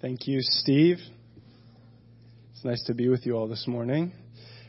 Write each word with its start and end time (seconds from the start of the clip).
Thank 0.00 0.26
you, 0.26 0.38
Steve. 0.40 0.96
It's 2.54 2.64
nice 2.64 2.82
to 2.84 2.94
be 2.94 3.10
with 3.10 3.26
you 3.26 3.36
all 3.36 3.48
this 3.48 3.66
morning. 3.68 4.12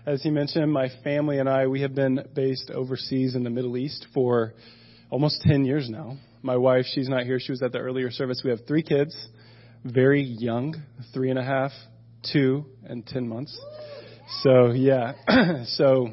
As 0.06 0.22
he 0.22 0.30
mentioned, 0.30 0.70
my 0.74 0.90
family 1.06 1.40
and 1.40 1.48
I, 1.48 1.68
we 1.68 1.84
have 1.84 1.96
been 1.96 2.20
based 2.36 2.70
overseas 2.70 3.34
in 3.34 3.46
the 3.46 3.50
Middle 3.50 3.78
East 3.78 4.08
for 4.14 4.54
almost 5.10 5.42
10 5.44 5.64
years 5.64 5.90
now. 5.90 6.18
My 6.42 6.58
wife, 6.58 6.84
she's 6.92 7.08
not 7.08 7.24
here. 7.24 7.40
She 7.40 7.54
was 7.54 7.62
at 7.62 7.72
the 7.72 7.78
earlier 7.78 8.12
service. 8.12 8.42
We 8.44 8.50
have 8.50 8.68
three 8.68 8.84
kids, 8.84 9.16
very 9.86 10.22
young, 10.22 10.76
three 11.14 11.30
and 11.30 11.40
a 11.40 11.44
half, 11.46 11.72
two, 12.34 12.66
and 12.84 13.08
10 13.08 13.26
months. 13.26 13.58
So, 14.42 14.72
yeah. 14.72 15.14
so, 15.66 16.10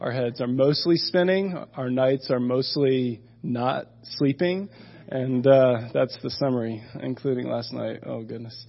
our 0.00 0.10
heads 0.10 0.40
are 0.40 0.48
mostly 0.48 0.96
spinning. 0.96 1.56
Our 1.76 1.88
nights 1.88 2.32
are 2.32 2.40
mostly 2.40 3.20
not 3.44 3.86
sleeping. 4.16 4.70
And 5.08 5.46
uh, 5.46 5.88
that's 5.94 6.16
the 6.22 6.30
summary, 6.30 6.82
including 7.00 7.48
last 7.48 7.72
night. 7.72 8.00
Oh 8.04 8.22
goodness. 8.22 8.66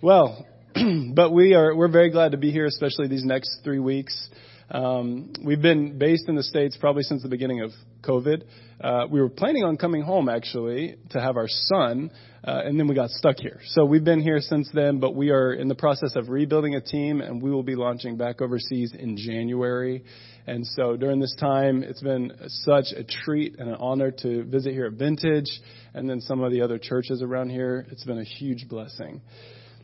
Well, 0.00 0.46
but 1.14 1.32
we 1.32 1.54
are 1.54 1.74
we're 1.74 1.90
very 1.90 2.10
glad 2.10 2.32
to 2.32 2.38
be 2.38 2.52
here, 2.52 2.66
especially 2.66 3.08
these 3.08 3.24
next 3.24 3.60
three 3.64 3.80
weeks. 3.80 4.28
Um, 4.70 5.32
we've 5.44 5.60
been 5.60 5.98
based 5.98 6.28
in 6.28 6.36
the 6.36 6.44
states 6.44 6.76
probably 6.78 7.02
since 7.02 7.22
the 7.22 7.28
beginning 7.28 7.60
of 7.60 7.72
COVID. 8.02 8.44
Uh, 8.80 9.06
we 9.10 9.20
were 9.20 9.28
planning 9.28 9.64
on 9.64 9.76
coming 9.76 10.02
home 10.02 10.28
actually 10.28 10.96
to 11.10 11.20
have 11.20 11.36
our 11.36 11.48
son, 11.48 12.10
uh, 12.44 12.62
and 12.64 12.78
then 12.78 12.86
we 12.86 12.94
got 12.94 13.10
stuck 13.10 13.36
here. 13.38 13.60
So 13.66 13.84
we've 13.84 14.04
been 14.04 14.20
here 14.20 14.40
since 14.40 14.70
then, 14.72 15.00
but 15.00 15.16
we 15.16 15.30
are 15.30 15.52
in 15.52 15.66
the 15.66 15.74
process 15.74 16.14
of 16.14 16.28
rebuilding 16.28 16.76
a 16.76 16.80
team, 16.80 17.20
and 17.20 17.42
we 17.42 17.50
will 17.50 17.64
be 17.64 17.74
launching 17.74 18.16
back 18.16 18.40
overseas 18.40 18.94
in 18.96 19.16
January. 19.16 20.04
And 20.46 20.64
so 20.64 20.96
during 20.96 21.18
this 21.18 21.34
time, 21.38 21.82
it's 21.82 22.02
been 22.02 22.32
such 22.46 22.86
a 22.96 23.02
treat 23.02 23.58
and 23.58 23.68
an 23.68 23.76
honor 23.80 24.12
to 24.22 24.44
visit 24.44 24.72
here 24.72 24.86
at 24.86 24.92
Vintage 24.92 25.50
and 25.94 26.08
then 26.08 26.20
some 26.20 26.42
of 26.42 26.52
the 26.52 26.62
other 26.62 26.78
churches 26.78 27.22
around 27.22 27.50
here. 27.50 27.86
It's 27.90 28.04
been 28.04 28.18
a 28.18 28.24
huge 28.24 28.68
blessing. 28.68 29.20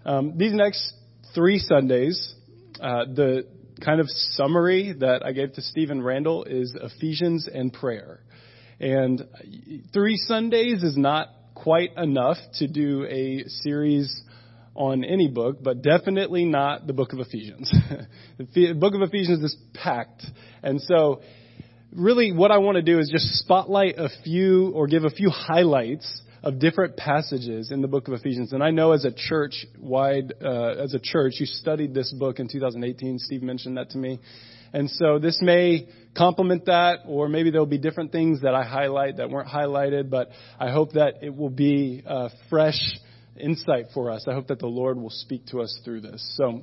Um, 0.04 0.38
these 0.38 0.52
next 0.52 0.94
three 1.34 1.58
Sundays, 1.58 2.34
uh, 2.80 3.04
the 3.12 3.46
kind 3.84 4.00
of 4.00 4.08
summary 4.08 4.94
that 5.00 5.24
I 5.24 5.32
gave 5.32 5.52
to 5.54 5.62
Stephen 5.62 6.02
Randall 6.02 6.44
is 6.44 6.76
Ephesians 6.80 7.48
and 7.52 7.72
prayer. 7.72 8.20
And 8.80 9.26
three 9.92 10.16
Sundays 10.16 10.82
is 10.82 10.96
not 10.96 11.28
quite 11.54 11.96
enough 11.96 12.36
to 12.58 12.68
do 12.68 13.06
a 13.06 13.44
series 13.48 14.22
on 14.74 15.04
any 15.04 15.28
book, 15.28 15.62
but 15.62 15.82
definitely 15.82 16.44
not 16.44 16.86
the 16.86 16.92
book 16.92 17.12
of 17.12 17.18
Ephesians. 17.18 17.72
the 18.54 18.74
book 18.74 18.94
of 18.94 19.02
Ephesians 19.02 19.42
is 19.42 19.56
packed. 19.72 20.22
And 20.62 20.80
so, 20.82 21.22
really, 21.92 22.32
what 22.32 22.50
I 22.50 22.58
want 22.58 22.76
to 22.76 22.82
do 22.82 22.98
is 22.98 23.08
just 23.10 23.26
spotlight 23.38 23.98
a 23.98 24.10
few 24.22 24.70
or 24.72 24.86
give 24.86 25.04
a 25.04 25.10
few 25.10 25.30
highlights 25.30 26.22
of 26.46 26.60
different 26.60 26.96
passages 26.96 27.72
in 27.72 27.82
the 27.82 27.88
book 27.88 28.06
of 28.06 28.14
Ephesians. 28.14 28.52
And 28.52 28.62
I 28.62 28.70
know 28.70 28.92
as 28.92 29.04
a 29.04 29.10
church 29.10 29.66
wide, 29.80 30.32
uh, 30.40 30.74
as 30.80 30.94
a 30.94 31.00
church, 31.00 31.34
you 31.40 31.46
studied 31.46 31.92
this 31.92 32.12
book 32.12 32.38
in 32.38 32.46
2018. 32.46 33.18
Steve 33.18 33.42
mentioned 33.42 33.78
that 33.78 33.90
to 33.90 33.98
me. 33.98 34.20
And 34.72 34.88
so 34.88 35.18
this 35.18 35.40
may 35.42 35.88
complement 36.16 36.66
that, 36.66 37.00
or 37.04 37.28
maybe 37.28 37.50
there'll 37.50 37.66
be 37.66 37.78
different 37.78 38.12
things 38.12 38.42
that 38.42 38.54
I 38.54 38.62
highlight 38.62 39.16
that 39.16 39.28
weren't 39.28 39.48
highlighted, 39.48 40.08
but 40.08 40.28
I 40.56 40.70
hope 40.70 40.92
that 40.92 41.14
it 41.20 41.34
will 41.34 41.50
be 41.50 42.04
uh, 42.06 42.28
fresh 42.48 42.78
insight 43.36 43.86
for 43.92 44.12
us. 44.12 44.26
I 44.28 44.32
hope 44.32 44.46
that 44.46 44.60
the 44.60 44.68
Lord 44.68 44.98
will 44.98 45.10
speak 45.10 45.46
to 45.46 45.62
us 45.62 45.80
through 45.84 46.02
this. 46.02 46.36
So 46.36 46.62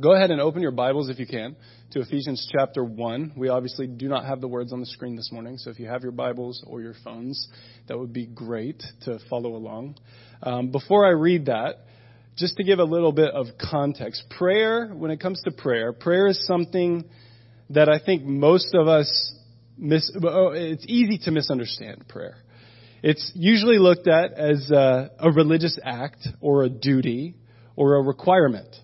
go 0.00 0.14
ahead 0.14 0.30
and 0.30 0.40
open 0.40 0.62
your 0.62 0.70
Bibles 0.70 1.08
if 1.10 1.18
you 1.18 1.26
can 1.26 1.56
to 1.92 2.00
Ephesians 2.00 2.48
chapter 2.56 2.84
1. 2.84 3.32
We 3.36 3.48
obviously 3.48 3.88
do 3.88 4.06
not 4.06 4.24
have 4.24 4.40
the 4.40 4.46
words 4.46 4.72
on 4.72 4.78
the 4.78 4.86
screen 4.86 5.16
this 5.16 5.32
morning, 5.32 5.58
so 5.58 5.70
if 5.70 5.80
you 5.80 5.88
have 5.88 6.04
your 6.04 6.12
Bibles 6.12 6.62
or 6.64 6.80
your 6.80 6.94
phones, 7.02 7.48
that 7.88 7.98
would 7.98 8.12
be 8.12 8.26
great 8.26 8.80
to 9.06 9.18
follow 9.28 9.56
along. 9.56 9.96
Um, 10.40 10.70
before 10.70 11.04
I 11.04 11.10
read 11.10 11.46
that, 11.46 11.86
just 12.36 12.56
to 12.58 12.64
give 12.64 12.78
a 12.78 12.84
little 12.84 13.10
bit 13.10 13.34
of 13.34 13.46
context, 13.58 14.22
prayer, 14.30 14.86
when 14.88 15.10
it 15.10 15.18
comes 15.18 15.42
to 15.42 15.50
prayer, 15.50 15.92
prayer 15.92 16.28
is 16.28 16.46
something 16.46 17.06
that 17.70 17.88
I 17.88 17.98
think 17.98 18.22
most 18.22 18.72
of 18.72 18.86
us 18.86 19.34
miss, 19.76 20.12
oh, 20.22 20.52
it's 20.54 20.84
easy 20.86 21.18
to 21.24 21.32
misunderstand 21.32 22.06
prayer. 22.06 22.36
It's 23.02 23.32
usually 23.34 23.78
looked 23.78 24.06
at 24.06 24.34
as 24.34 24.70
a, 24.70 25.10
a 25.18 25.32
religious 25.32 25.76
act 25.82 26.28
or 26.40 26.62
a 26.62 26.68
duty 26.68 27.34
or 27.74 27.96
a 27.96 28.02
requirement. 28.02 28.76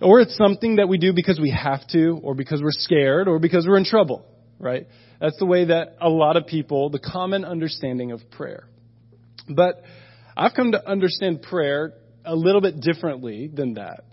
Or 0.00 0.20
it's 0.20 0.36
something 0.36 0.76
that 0.76 0.88
we 0.88 0.98
do 0.98 1.12
because 1.14 1.40
we 1.40 1.50
have 1.50 1.86
to, 1.88 2.20
or 2.22 2.34
because 2.34 2.60
we're 2.62 2.70
scared, 2.70 3.28
or 3.28 3.38
because 3.38 3.66
we're 3.66 3.78
in 3.78 3.84
trouble, 3.84 4.26
right? 4.58 4.86
That's 5.20 5.38
the 5.38 5.46
way 5.46 5.66
that 5.66 5.96
a 6.00 6.08
lot 6.08 6.36
of 6.36 6.46
people, 6.46 6.90
the 6.90 6.98
common 6.98 7.44
understanding 7.44 8.12
of 8.12 8.20
prayer. 8.30 8.68
But 9.48 9.82
I've 10.36 10.52
come 10.54 10.72
to 10.72 10.88
understand 10.88 11.42
prayer 11.42 11.94
a 12.24 12.34
little 12.34 12.60
bit 12.60 12.80
differently 12.80 13.48
than 13.52 13.74
that. 13.74 14.04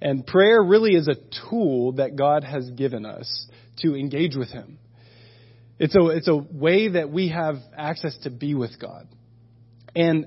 And 0.00 0.26
prayer 0.26 0.62
really 0.62 0.94
is 0.94 1.08
a 1.08 1.16
tool 1.48 1.92
that 1.92 2.14
God 2.14 2.44
has 2.44 2.70
given 2.70 3.04
us 3.04 3.48
to 3.78 3.96
engage 3.96 4.36
with 4.36 4.50
Him. 4.50 4.78
It's 5.78 5.96
a, 5.96 6.06
it's 6.08 6.28
a 6.28 6.36
way 6.36 6.88
that 6.88 7.10
we 7.10 7.30
have 7.30 7.56
access 7.76 8.16
to 8.22 8.30
be 8.30 8.54
with 8.54 8.78
God. 8.78 9.08
And 9.96 10.26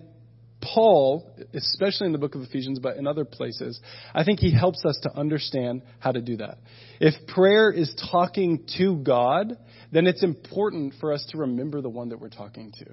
Paul, 0.74 1.30
especially 1.54 2.08
in 2.08 2.12
the 2.12 2.18
book 2.18 2.36
of 2.36 2.42
Ephesians, 2.42 2.80
but 2.80 2.98
in 2.98 3.08
other 3.08 3.26
places, 3.26 3.80
I 4.14 4.24
think 4.24 4.40
he 4.40 4.52
helps 4.52 4.84
us 4.86 5.00
to 5.04 5.16
understand 5.18 5.84
how 6.00 6.12
to 6.12 6.22
do 6.22 6.38
that. 6.38 6.58
If 7.00 7.28
prayer 7.28 7.72
is 7.72 7.94
talking 8.12 8.66
to 8.78 8.98
God, 8.98 9.58
then 9.92 10.08
it's 10.08 10.24
important 10.24 10.96
for 11.00 11.14
us 11.14 11.26
to 11.32 11.38
remember 11.38 11.82
the 11.82 11.90
one 11.90 12.10
that 12.10 12.20
we're 12.20 12.30
talking 12.30 12.72
to. 12.80 12.86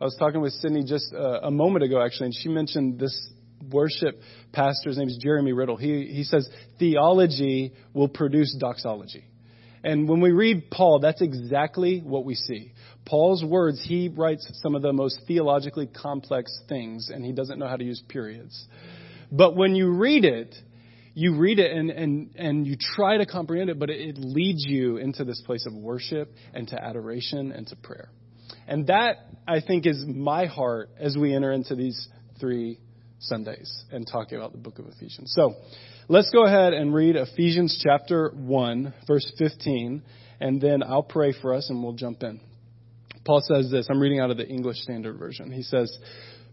I 0.00 0.04
was 0.04 0.16
talking 0.18 0.40
with 0.40 0.52
Sydney 0.54 0.84
just 0.84 1.12
a, 1.12 1.46
a 1.46 1.50
moment 1.50 1.84
ago, 1.84 2.04
actually, 2.04 2.26
and 2.26 2.34
she 2.34 2.48
mentioned 2.48 2.98
this 3.00 3.30
worship 3.70 4.20
pastor's 4.52 4.98
name 4.98 5.08
is 5.08 5.18
Jeremy 5.20 5.52
Riddle. 5.52 5.76
He, 5.76 6.06
he 6.06 6.24
says, 6.24 6.48
theology 6.78 7.72
will 7.94 8.08
produce 8.08 8.54
doxology. 8.60 9.24
And 9.84 10.08
when 10.08 10.20
we 10.20 10.30
read 10.32 10.70
Paul, 10.70 11.00
that's 11.00 11.22
exactly 11.22 12.00
what 12.00 12.24
we 12.24 12.34
see. 12.34 12.72
Paul's 13.04 13.44
words, 13.44 13.80
he 13.84 14.08
writes 14.08 14.50
some 14.62 14.74
of 14.74 14.82
the 14.82 14.92
most 14.92 15.20
theologically 15.28 15.86
complex 15.86 16.58
things, 16.68 17.10
and 17.12 17.24
he 17.24 17.32
doesn't 17.32 17.58
know 17.58 17.68
how 17.68 17.76
to 17.76 17.84
use 17.84 18.02
periods. 18.08 18.66
But 19.30 19.56
when 19.56 19.74
you 19.74 19.90
read 19.90 20.24
it, 20.24 20.54
you 21.14 21.36
read 21.36 21.58
it 21.58 21.72
and, 21.72 21.90
and, 21.90 22.30
and 22.36 22.66
you 22.66 22.76
try 22.78 23.16
to 23.16 23.26
comprehend 23.26 23.70
it, 23.70 23.78
but 23.78 23.90
it, 23.90 24.00
it 24.00 24.18
leads 24.18 24.64
you 24.66 24.98
into 24.98 25.24
this 25.24 25.40
place 25.46 25.64
of 25.66 25.72
worship 25.72 26.32
and 26.52 26.68
to 26.68 26.82
adoration 26.82 27.52
and 27.52 27.66
to 27.68 27.76
prayer. 27.76 28.10
And 28.68 28.88
that, 28.88 29.16
I 29.46 29.60
think, 29.60 29.86
is 29.86 30.04
my 30.06 30.46
heart 30.46 30.90
as 30.98 31.16
we 31.16 31.34
enter 31.34 31.52
into 31.52 31.74
these 31.74 32.08
three 32.38 32.80
Sundays 33.18 33.84
and 33.90 34.06
talking 34.06 34.36
about 34.36 34.52
the 34.52 34.58
book 34.58 34.78
of 34.78 34.86
Ephesians. 34.86 35.32
So, 35.34 35.54
Let's 36.08 36.30
go 36.30 36.44
ahead 36.44 36.72
and 36.72 36.94
read 36.94 37.16
Ephesians 37.16 37.82
chapter 37.82 38.30
1, 38.32 38.94
verse 39.08 39.32
15, 39.38 40.04
and 40.38 40.60
then 40.60 40.84
I'll 40.84 41.02
pray 41.02 41.32
for 41.32 41.52
us 41.52 41.68
and 41.68 41.82
we'll 41.82 41.94
jump 41.94 42.22
in. 42.22 42.40
Paul 43.24 43.40
says 43.40 43.72
this. 43.72 43.88
I'm 43.90 43.98
reading 43.98 44.20
out 44.20 44.30
of 44.30 44.36
the 44.36 44.46
English 44.46 44.76
Standard 44.82 45.18
Version. 45.18 45.50
He 45.50 45.62
says, 45.62 45.98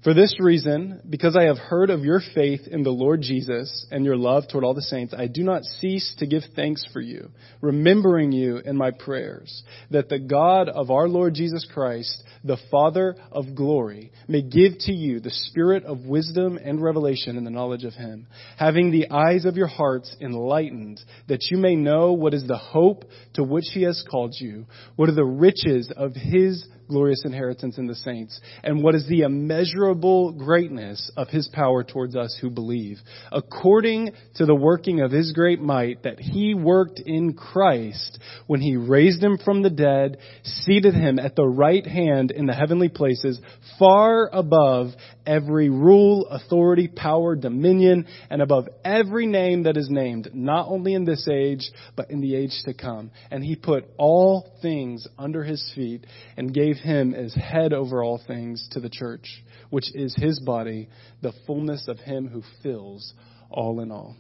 for 0.04 0.14
this 0.14 0.36
reason, 0.38 1.00
because 1.10 1.38
I 1.38 1.44
have 1.44 1.58
heard 1.58 1.90
of 1.90 2.04
your 2.04 2.20
faith 2.36 2.68
in 2.70 2.84
the 2.84 2.90
Lord 2.90 3.22
Jesus 3.22 3.86
and 3.90 4.04
your 4.04 4.18
love 4.18 4.44
toward 4.50 4.66
all 4.66 4.74
the 4.74 4.82
saints, 4.82 5.14
I 5.18 5.28
do 5.28 5.44
not 5.44 5.64
cease 5.64 6.14
to 6.20 6.28
give 6.28 6.44
thanks 6.56 6.86
for 6.92 7.00
you, 7.00 7.30
remembering 7.62 8.34
you 8.34 8.58
in 8.58 8.76
my 8.76 8.92
prayers, 8.92 9.64
that 9.92 10.10
the 10.10 10.20
God 10.20 10.68
of 10.68 10.92
our 10.92 11.08
Lord 11.08 11.36
Jesus 11.36 11.66
Christ, 11.74 12.22
the 12.44 12.58
Father 12.70 13.16
of 13.32 13.56
glory, 13.56 14.12
may 14.28 14.42
give 14.42 14.78
to 14.80 14.92
you 14.92 15.22
the 15.22 15.30
spirit 15.30 15.86
of 15.86 16.06
wisdom 16.06 16.60
and 16.62 16.84
revelation 16.84 17.38
in 17.38 17.46
the 17.46 17.50
knowledge 17.50 17.86
of 17.86 17.94
him, 17.94 18.28
having 18.58 18.92
the 18.92 19.10
eyes 19.10 19.46
of 19.46 19.56
your 19.56 19.68
hearts 19.68 20.14
enlightened, 20.20 21.00
that 21.30 21.48
you 21.50 21.58
may 21.58 21.78
know 21.78 22.12
what 22.12 22.34
is 22.34 22.46
the 22.46 22.58
hope 22.58 23.06
to 23.36 23.44
which 23.44 23.70
he 23.74 23.84
has 23.84 24.04
called 24.12 24.36
you, 24.38 24.66
what 24.98 25.08
are 25.08 25.16
the 25.16 25.24
riches 25.24 25.90
of 25.96 26.14
his 26.14 26.68
glorious 26.88 27.24
inheritance 27.26 27.78
in 27.78 27.88
the 27.88 27.96
saints, 27.96 28.40
and 28.64 28.84
what 28.84 28.96
is 28.96 29.08
the 29.08 29.22
immeasurable 29.22 30.32
greatness 30.32 31.12
of 31.18 31.30
his 31.30 31.48
power 31.48 31.84
towards 31.84 32.16
us 32.16 32.38
who 32.42 32.50
believe, 32.50 33.00
according 33.32 34.12
to 34.36 34.46
the 34.46 34.56
working 34.56 35.02
of 35.02 35.12
his 35.12 35.32
great 35.32 35.62
might 35.62 36.04
that 36.04 36.20
he 36.20 36.54
worked 36.54 37.00
in 37.00 37.34
Christ 37.34 38.20
when 38.48 38.62
he 38.62 38.76
raised 38.76 39.24
him 39.24 39.38
from 39.38 39.62
the 39.62 39.70
dead, 39.70 40.18
seated 40.44 40.94
him 40.94 41.20
at 41.20 41.36
the 41.36 41.48
right 41.48 41.86
hand 41.86 42.32
in 42.32 42.46
the 42.46 42.54
heavenly 42.54 42.90
places, 42.90 43.40
far 43.80 44.30
above 44.32 44.90
every 45.26 45.70
rule, 45.70 46.28
authority, 46.28 46.88
power, 46.88 47.36
dominion, 47.36 48.08
and 48.30 48.42
above 48.42 48.68
every 48.84 49.26
name 49.26 49.64
that 49.64 49.78
is 49.78 49.90
named, 49.90 50.30
not 50.34 50.68
only 50.68 50.94
in 50.94 51.06
this 51.06 51.28
age, 51.32 51.72
but 51.96 52.10
in 52.12 52.22
the 52.22 52.36
age 52.36 52.62
to 52.66 52.74
come. 52.74 53.12
And 53.32 53.44
he 53.44 53.56
put 53.56 53.86
all 53.98 54.58
things 54.62 55.08
under 55.18 55.44
his 55.44 55.72
feet 55.76 56.06
and 56.38 56.54
gave 56.54 56.78
him 56.78 57.14
as 57.14 57.34
head 57.34 57.74
over 57.74 58.04
all 58.04 58.22
things 58.26 58.68
to 58.72 58.80
the 58.80 58.90
church, 58.90 59.44
which 59.70 59.94
is 59.96 60.16
his 60.16 60.40
body, 60.40 60.90
the 61.22 61.34
fullness 61.46 61.88
of 61.88 62.00
him 62.00 62.28
who 62.28 62.44
fills 62.62 63.14
all 63.50 63.80
in 63.82 63.92
all. 63.92 64.16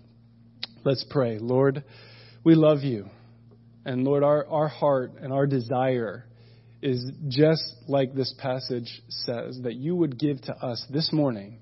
Let's 0.84 1.06
pray. 1.10 1.40
Lord, 1.40 1.84
we 2.44 2.56
love 2.56 2.80
you. 2.84 3.08
And 3.86 4.04
Lord, 4.04 4.24
our, 4.24 4.48
our 4.48 4.68
heart 4.68 5.14
and 5.22 5.34
our 5.34 5.46
desire 5.46 6.26
is 6.84 7.12
just 7.30 7.76
like 7.88 8.14
this 8.14 8.34
passage 8.38 9.02
says, 9.08 9.60
that 9.64 9.76
you 9.76 9.96
would 9.96 10.20
give 10.20 10.42
to 10.42 10.54
us 10.54 10.86
this 10.90 11.12
morning 11.14 11.60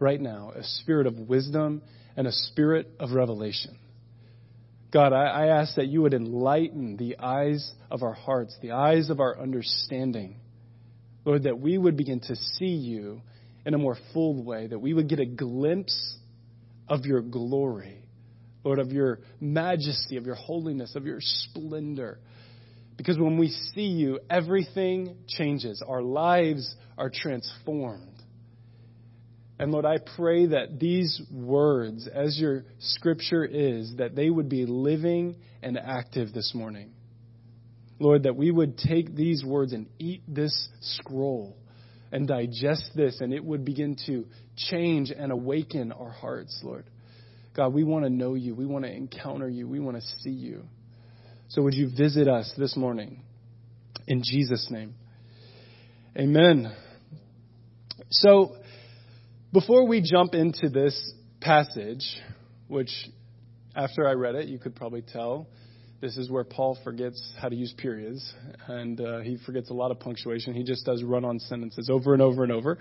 right 0.00 0.20
now 0.20 0.52
a 0.54 0.64
spirit 0.64 1.06
of 1.06 1.16
wisdom 1.16 1.80
and 2.16 2.26
a 2.26 2.32
spirit 2.32 2.90
of 2.98 3.12
revelation. 3.12 3.78
God, 4.92 5.12
I, 5.12 5.46
ask 5.46 5.76
that 5.76 5.86
you 5.86 6.02
would 6.02 6.14
enlighten 6.14 6.96
the 6.96 7.18
eyes 7.18 7.72
of 7.90 8.02
our 8.02 8.12
hearts, 8.12 8.56
the 8.62 8.72
eyes 8.72 9.10
of 9.10 9.20
our 9.20 9.40
understanding. 9.40 10.36
Lord, 11.24 11.44
that 11.44 11.58
we 11.58 11.78
would 11.78 11.96
begin 11.96 12.20
to 12.20 12.36
see 12.36 12.66
you 12.66 13.20
in 13.64 13.74
a 13.74 13.78
more 13.78 13.96
full 14.12 14.42
way, 14.44 14.66
that 14.66 14.78
we 14.78 14.92
would 14.92 15.08
get 15.08 15.20
a 15.20 15.26
glimpse 15.26 16.16
of 16.88 17.06
your 17.06 17.22
glory, 17.22 18.04
Lord, 18.62 18.78
of 18.78 18.92
your 18.92 19.20
majesty, 19.40 20.16
of 20.16 20.26
your 20.26 20.34
holiness, 20.34 20.94
of 20.96 21.06
your 21.06 21.18
splendor. 21.20 22.18
Because 22.96 23.18
when 23.18 23.38
we 23.38 23.48
see 23.48 23.86
you, 23.86 24.20
everything 24.30 25.16
changes. 25.26 25.82
Our 25.86 26.02
lives 26.02 26.74
are 26.96 27.10
transformed. 27.12 28.14
And 29.58 29.70
Lord, 29.70 29.84
I 29.84 29.98
pray 30.16 30.46
that 30.46 30.78
these 30.80 31.20
words, 31.30 32.08
as 32.08 32.38
your 32.38 32.64
scripture 32.78 33.44
is, 33.44 33.94
that 33.98 34.14
they 34.14 34.28
would 34.28 34.48
be 34.48 34.66
living 34.66 35.36
and 35.62 35.78
active 35.78 36.32
this 36.32 36.52
morning. 36.54 36.92
Lord, 37.98 38.24
that 38.24 38.36
we 38.36 38.50
would 38.50 38.76
take 38.76 39.14
these 39.14 39.44
words 39.44 39.72
and 39.72 39.86
eat 39.98 40.22
this 40.26 40.68
scroll 40.80 41.56
and 42.10 42.26
digest 42.28 42.90
this, 42.94 43.20
and 43.20 43.32
it 43.32 43.44
would 43.44 43.64
begin 43.64 43.96
to 44.06 44.26
change 44.56 45.10
and 45.10 45.32
awaken 45.32 45.92
our 45.92 46.10
hearts, 46.10 46.60
Lord. 46.62 46.84
God, 47.54 47.72
we 47.72 47.84
want 47.84 48.04
to 48.04 48.10
know 48.10 48.34
you. 48.34 48.54
We 48.54 48.66
want 48.66 48.84
to 48.84 48.90
encounter 48.90 49.48
you. 49.48 49.68
We 49.68 49.78
want 49.78 49.96
to 49.96 50.02
see 50.20 50.30
you. 50.30 50.64
So 51.54 51.62
would 51.62 51.74
you 51.74 51.88
visit 51.96 52.26
us 52.26 52.52
this 52.58 52.76
morning? 52.76 53.22
In 54.08 54.22
Jesus' 54.24 54.66
name. 54.72 54.96
Amen. 56.18 56.74
So, 58.10 58.56
before 59.52 59.86
we 59.86 60.00
jump 60.00 60.34
into 60.34 60.68
this 60.68 61.14
passage, 61.40 62.04
which 62.66 62.90
after 63.76 64.08
I 64.08 64.14
read 64.14 64.34
it, 64.34 64.48
you 64.48 64.58
could 64.58 64.74
probably 64.74 65.02
tell 65.02 65.46
this 66.00 66.16
is 66.16 66.28
where 66.28 66.42
Paul 66.42 66.76
forgets 66.82 67.22
how 67.40 67.48
to 67.48 67.54
use 67.54 67.72
periods, 67.78 68.34
and 68.66 69.00
uh, 69.00 69.20
he 69.20 69.38
forgets 69.46 69.70
a 69.70 69.74
lot 69.74 69.92
of 69.92 70.00
punctuation. 70.00 70.54
He 70.54 70.64
just 70.64 70.84
does 70.84 71.04
run 71.04 71.24
on 71.24 71.38
sentences 71.38 71.88
over 71.88 72.14
and 72.14 72.20
over 72.20 72.42
and 72.42 72.50
over. 72.50 72.78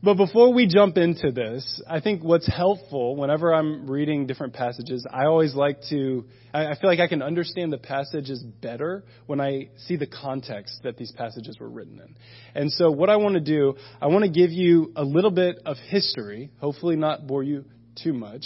But 0.00 0.14
before 0.14 0.52
we 0.52 0.68
jump 0.68 0.96
into 0.96 1.32
this, 1.32 1.82
I 1.88 1.98
think 2.00 2.22
what's 2.22 2.46
helpful 2.46 3.16
whenever 3.16 3.52
I'm 3.52 3.90
reading 3.90 4.28
different 4.28 4.52
passages, 4.52 5.04
I 5.12 5.24
always 5.24 5.56
like 5.56 5.78
to, 5.90 6.24
I 6.54 6.76
feel 6.76 6.88
like 6.88 7.00
I 7.00 7.08
can 7.08 7.20
understand 7.20 7.72
the 7.72 7.78
passages 7.78 8.40
better 8.40 9.02
when 9.26 9.40
I 9.40 9.70
see 9.76 9.96
the 9.96 10.06
context 10.06 10.82
that 10.84 10.96
these 10.98 11.10
passages 11.10 11.58
were 11.58 11.68
written 11.68 12.00
in. 12.00 12.14
And 12.54 12.70
so 12.70 12.92
what 12.92 13.10
I 13.10 13.16
want 13.16 13.34
to 13.34 13.40
do, 13.40 13.74
I 14.00 14.06
want 14.06 14.24
to 14.24 14.30
give 14.30 14.52
you 14.52 14.92
a 14.94 15.02
little 15.02 15.32
bit 15.32 15.58
of 15.66 15.76
history, 15.88 16.50
hopefully 16.60 16.94
not 16.94 17.26
bore 17.26 17.42
you 17.42 17.64
too 18.00 18.12
much, 18.12 18.44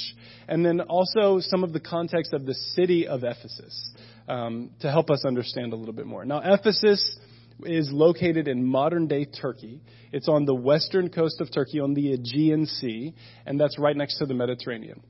and 0.49 0.65
then 0.65 0.81
also 0.81 1.41
some 1.41 1.65
of 1.65 1.75
the 1.75 1.81
context 1.81 2.33
of 2.33 2.47
the 2.47 2.55
city 2.55 3.07
of 3.07 3.25
Ephesus 3.25 3.93
um, 4.27 4.71
to 4.81 4.91
help 4.91 5.11
us 5.11 5.27
understand 5.27 5.75
a 5.75 5.77
little 5.77 5.93
bit 5.93 6.07
more. 6.07 6.25
Now, 6.25 6.41
Ephesus 6.43 7.19
is 7.65 7.91
located 7.93 8.49
in 8.49 8.65
modern 8.67 9.07
day 9.07 9.25
Turkey. 9.25 9.81
It's 10.13 10.29
on 10.29 10.45
the 10.45 10.55
western 10.55 11.09
coast 11.09 11.41
of 11.41 11.53
Turkey 11.53 11.81
on 11.81 11.95
the 11.95 12.13
Aegean 12.13 12.67
Sea, 12.67 13.15
and 13.47 13.59
that's 13.61 13.79
right 13.79 13.97
next 13.97 14.19
to 14.19 14.27
the 14.27 14.35
Mediterranean. 14.35 15.03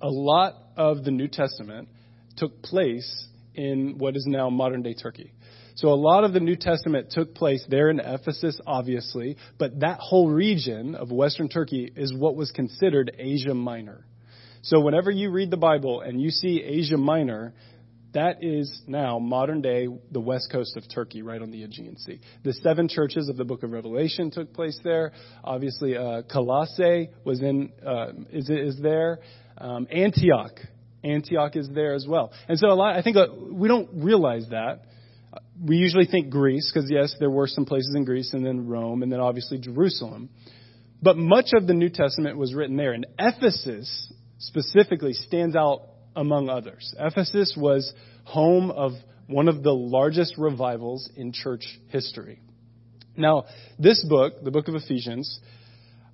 A 0.00 0.08
lot 0.08 0.54
of 0.76 1.04
the 1.04 1.10
New 1.10 1.28
Testament 1.28 1.88
took 2.36 2.62
place 2.62 3.28
in 3.54 3.96
what 3.98 4.16
is 4.16 4.26
now 4.26 4.50
modern 4.50 4.82
day 4.82 4.94
Turkey. 4.94 5.32
So 5.76 5.88
a 5.88 5.94
lot 5.94 6.22
of 6.22 6.32
the 6.32 6.40
New 6.40 6.56
Testament 6.56 7.10
took 7.10 7.34
place 7.34 7.64
there 7.68 7.90
in 7.90 7.98
Ephesus, 7.98 8.60
obviously, 8.66 9.36
but 9.58 9.80
that 9.80 9.98
whole 10.00 10.30
region 10.30 10.94
of 10.94 11.10
Western 11.10 11.48
Turkey 11.48 11.90
is 11.96 12.14
what 12.14 12.36
was 12.36 12.52
considered 12.52 13.16
Asia 13.18 13.54
Minor. 13.54 14.06
So 14.62 14.80
whenever 14.80 15.10
you 15.10 15.30
read 15.30 15.50
the 15.50 15.56
Bible 15.56 16.00
and 16.00 16.20
you 16.20 16.30
see 16.30 16.62
Asia 16.62 16.96
Minor, 16.96 17.54
that 18.14 18.42
is 18.42 18.82
now 18.86 19.18
modern 19.18 19.60
day 19.60 19.86
the 20.10 20.20
west 20.20 20.48
coast 20.50 20.76
of 20.76 20.84
Turkey, 20.92 21.22
right 21.22 21.40
on 21.40 21.50
the 21.50 21.62
Aegean 21.62 21.96
Sea. 21.98 22.20
The 22.42 22.52
seven 22.54 22.88
churches 22.88 23.28
of 23.28 23.36
the 23.36 23.44
Book 23.44 23.62
of 23.62 23.70
Revelation 23.70 24.30
took 24.30 24.52
place 24.52 24.78
there. 24.82 25.12
Obviously, 25.42 25.96
uh, 25.96 26.22
Colossae 26.30 27.10
was 27.24 27.40
in 27.40 27.72
uh, 27.86 28.12
is 28.32 28.48
is 28.48 28.80
there. 28.80 29.20
Um, 29.58 29.86
Antioch, 29.90 30.58
Antioch 31.04 31.54
is 31.56 31.68
there 31.72 31.94
as 31.94 32.06
well. 32.08 32.32
And 32.48 32.58
so 32.58 32.68
a 32.68 32.74
lot, 32.74 32.96
I 32.96 33.02
think 33.02 33.16
uh, 33.16 33.26
we 33.52 33.68
don't 33.68 33.88
realize 34.02 34.46
that. 34.50 34.82
We 35.62 35.76
usually 35.76 36.06
think 36.06 36.30
Greece 36.30 36.70
because 36.72 36.90
yes, 36.90 37.14
there 37.20 37.30
were 37.30 37.46
some 37.46 37.64
places 37.64 37.92
in 37.94 38.04
Greece, 38.04 38.32
and 38.32 38.44
then 38.44 38.66
Rome, 38.66 39.02
and 39.02 39.12
then 39.12 39.20
obviously 39.20 39.58
Jerusalem. 39.58 40.30
But 41.02 41.16
much 41.16 41.48
of 41.52 41.66
the 41.66 41.74
New 41.74 41.90
Testament 41.90 42.38
was 42.38 42.54
written 42.54 42.76
there, 42.76 42.92
and 42.92 43.06
Ephesus 43.18 44.12
specifically 44.38 45.12
stands 45.12 45.54
out 45.54 45.82
among 46.16 46.48
others. 46.48 46.94
Ephesus 46.98 47.54
was 47.56 47.92
home 48.24 48.70
of 48.70 48.92
one 49.26 49.48
of 49.48 49.62
the 49.62 49.72
largest 49.72 50.34
revivals 50.36 51.10
in 51.16 51.32
church 51.32 51.64
history. 51.88 52.40
Now, 53.16 53.44
this 53.78 54.04
book, 54.08 54.34
the 54.42 54.50
book 54.50 54.68
of 54.68 54.74
Ephesians, 54.74 55.40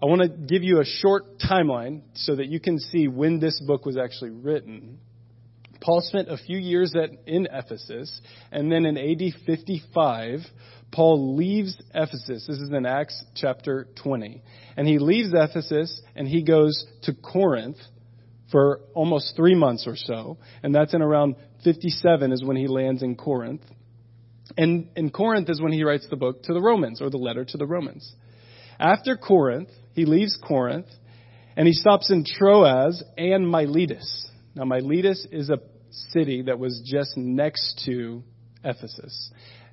I 0.02 0.06
want 0.06 0.22
to 0.22 0.28
give 0.28 0.62
you 0.62 0.80
a 0.80 0.84
short 0.84 1.38
timeline 1.38 2.02
so 2.14 2.36
that 2.36 2.46
you 2.46 2.60
can 2.60 2.78
see 2.78 3.08
when 3.08 3.40
this 3.40 3.60
book 3.66 3.84
was 3.84 3.96
actually 3.96 4.30
written. 4.30 4.98
Paul 5.80 6.02
spent 6.02 6.28
a 6.28 6.36
few 6.36 6.58
years 6.58 6.94
at, 6.94 7.10
in 7.26 7.48
Ephesus, 7.50 8.20
and 8.52 8.70
then 8.70 8.84
in 8.84 8.98
AD 8.98 9.32
55, 9.46 10.40
Paul 10.92 11.36
leaves 11.36 11.76
Ephesus. 11.94 12.46
This 12.46 12.58
is 12.58 12.70
in 12.70 12.84
Acts 12.84 13.24
chapter 13.34 13.88
20. 14.02 14.42
And 14.76 14.86
he 14.86 14.98
leaves 14.98 15.30
Ephesus 15.32 16.00
and 16.16 16.26
he 16.26 16.42
goes 16.42 16.84
to 17.02 17.14
Corinth 17.14 17.76
for 18.50 18.80
almost 18.94 19.34
three 19.36 19.54
months 19.54 19.86
or 19.86 19.96
so, 19.96 20.38
and 20.62 20.74
that's 20.74 20.94
in 20.94 21.02
around 21.02 21.36
57 21.64 22.32
is 22.32 22.44
when 22.44 22.56
he 22.56 22.66
lands 22.66 23.02
in 23.02 23.16
Corinth. 23.16 23.62
And 24.56 24.88
in 24.96 25.10
Corinth 25.10 25.48
is 25.48 25.60
when 25.60 25.72
he 25.72 25.84
writes 25.84 26.06
the 26.10 26.16
book 26.16 26.42
to 26.44 26.52
the 26.52 26.60
Romans, 26.60 27.00
or 27.00 27.10
the 27.10 27.18
letter 27.18 27.44
to 27.44 27.56
the 27.56 27.66
Romans. 27.66 28.14
After 28.78 29.16
Corinth, 29.16 29.68
he 29.92 30.04
leaves 30.04 30.36
Corinth, 30.42 30.86
and 31.56 31.66
he 31.66 31.74
stops 31.74 32.10
in 32.10 32.24
Troas 32.24 33.02
and 33.16 33.48
Miletus. 33.48 34.28
Now, 34.54 34.64
Miletus 34.64 35.26
is 35.30 35.50
a 35.50 35.58
city 36.12 36.42
that 36.42 36.58
was 36.58 36.82
just 36.84 37.16
next 37.16 37.82
to 37.86 38.22
Ephesus. 38.64 39.30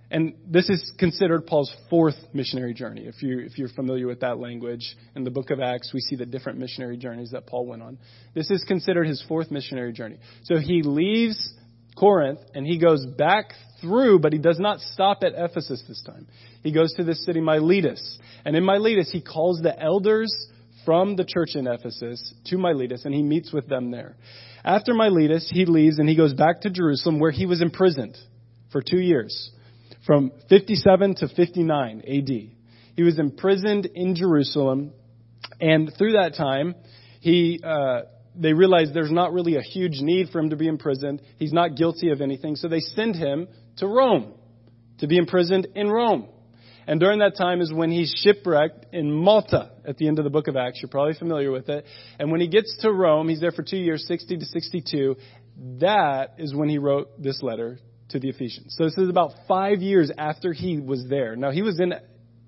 And 0.09 0.35
this 0.47 0.69
is 0.69 0.93
considered 0.97 1.47
Paul's 1.47 1.73
fourth 1.89 2.15
missionary 2.33 2.73
journey. 2.73 3.07
If, 3.07 3.21
you, 3.21 3.39
if 3.39 3.57
you're 3.57 3.69
familiar 3.69 4.07
with 4.07 4.21
that 4.21 4.39
language, 4.39 4.95
in 5.15 5.25
the 5.25 5.31
book 5.31 5.49
of 5.49 5.59
Acts, 5.59 5.91
we 5.93 5.99
see 5.99 6.15
the 6.15 6.25
different 6.25 6.59
missionary 6.59 6.97
journeys 6.97 7.31
that 7.31 7.45
Paul 7.45 7.65
went 7.65 7.81
on. 7.81 7.97
This 8.33 8.49
is 8.49 8.63
considered 8.63 9.05
his 9.05 9.23
fourth 9.27 9.51
missionary 9.51 9.91
journey. 9.91 10.17
So 10.43 10.57
he 10.57 10.81
leaves 10.81 11.53
Corinth 11.97 12.39
and 12.53 12.65
he 12.65 12.79
goes 12.79 13.05
back 13.05 13.51
through, 13.81 14.19
but 14.19 14.31
he 14.31 14.39
does 14.39 14.59
not 14.59 14.79
stop 14.79 15.23
at 15.23 15.33
Ephesus 15.35 15.83
this 15.87 16.01
time. 16.05 16.27
He 16.63 16.71
goes 16.71 16.93
to 16.93 17.03
this 17.03 17.25
city, 17.25 17.41
Miletus. 17.41 18.19
And 18.45 18.55
in 18.55 18.63
Miletus, 18.63 19.11
he 19.11 19.21
calls 19.21 19.61
the 19.61 19.77
elders 19.77 20.33
from 20.85 21.17
the 21.17 21.25
church 21.25 21.55
in 21.55 21.67
Ephesus 21.67 22.33
to 22.45 22.57
Miletus 22.57 23.03
and 23.03 23.13
he 23.13 23.21
meets 23.21 23.51
with 23.51 23.67
them 23.67 23.91
there. 23.91 24.15
After 24.63 24.93
Miletus, 24.93 25.49
he 25.51 25.65
leaves 25.65 25.99
and 25.99 26.07
he 26.07 26.15
goes 26.15 26.33
back 26.33 26.61
to 26.61 26.69
Jerusalem 26.69 27.19
where 27.19 27.31
he 27.31 27.45
was 27.45 27.61
imprisoned 27.61 28.17
for 28.71 28.81
two 28.81 28.99
years 28.99 29.51
from 30.07 30.31
57 30.49 31.15
to 31.15 31.27
59 31.27 31.99
AD. 31.99 32.29
He 32.95 33.03
was 33.03 33.19
imprisoned 33.19 33.85
in 33.85 34.15
Jerusalem, 34.15 34.93
and 35.61 35.93
through 35.95 36.13
that 36.13 36.33
time, 36.35 36.73
he 37.19 37.59
uh, 37.63 38.03
they 38.35 38.53
realized 38.53 38.93
there's 38.93 39.11
not 39.11 39.33
really 39.33 39.55
a 39.55 39.61
huge 39.61 39.99
need 39.99 40.29
for 40.29 40.39
him 40.39 40.49
to 40.51 40.55
be 40.55 40.67
imprisoned. 40.67 41.21
He's 41.37 41.53
not 41.53 41.75
guilty 41.75 42.09
of 42.09 42.21
anything, 42.21 42.55
so 42.55 42.67
they 42.67 42.79
send 42.79 43.15
him 43.15 43.47
to 43.77 43.87
Rome 43.87 44.33
to 44.99 45.07
be 45.07 45.17
imprisoned 45.17 45.67
in 45.75 45.89
Rome. 45.89 46.29
And 46.87 47.01
during 47.01 47.19
that 47.19 47.35
time 47.37 47.59
is 47.59 47.71
when 47.73 47.91
he's 47.91 48.15
shipwrecked 48.23 48.93
in 48.93 49.11
Malta 49.11 49.71
at 49.85 49.97
the 49.97 50.07
end 50.07 50.19
of 50.19 50.23
the 50.23 50.29
book 50.29 50.47
of 50.47 50.55
Acts. 50.55 50.79
You're 50.81 50.89
probably 50.89 51.15
familiar 51.15 51.51
with 51.51 51.67
it. 51.67 51.85
And 52.17 52.31
when 52.31 52.39
he 52.39 52.47
gets 52.47 52.77
to 52.81 52.91
Rome, 52.91 53.27
he's 53.27 53.41
there 53.41 53.51
for 53.51 53.61
two 53.61 53.77
years, 53.77 54.05
60 54.07 54.37
to 54.37 54.45
62. 54.45 55.17
That 55.81 56.35
is 56.37 56.55
when 56.55 56.69
he 56.69 56.77
wrote 56.77 57.21
this 57.21 57.43
letter 57.43 57.79
to 58.09 58.19
the 58.19 58.29
Ephesians. 58.29 58.75
So 58.77 58.85
this 58.85 58.97
is 58.97 59.09
about 59.09 59.31
five 59.47 59.81
years 59.81 60.11
after 60.17 60.53
he 60.53 60.79
was 60.79 61.05
there. 61.09 61.35
Now, 61.35 61.51
he 61.51 61.61
was 61.61 61.79
in 61.79 61.93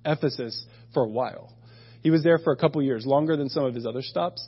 Ephesus 0.05 0.65
for 0.93 1.03
a 1.03 1.07
while. 1.07 1.53
He 2.01 2.11
was 2.11 2.23
there 2.23 2.39
for 2.39 2.53
a 2.53 2.57
couple 2.57 2.81
years, 2.81 3.05
longer 3.05 3.35
than 3.35 3.49
some 3.49 3.65
of 3.65 3.75
his 3.75 3.85
other 3.85 4.01
stops. 4.01 4.47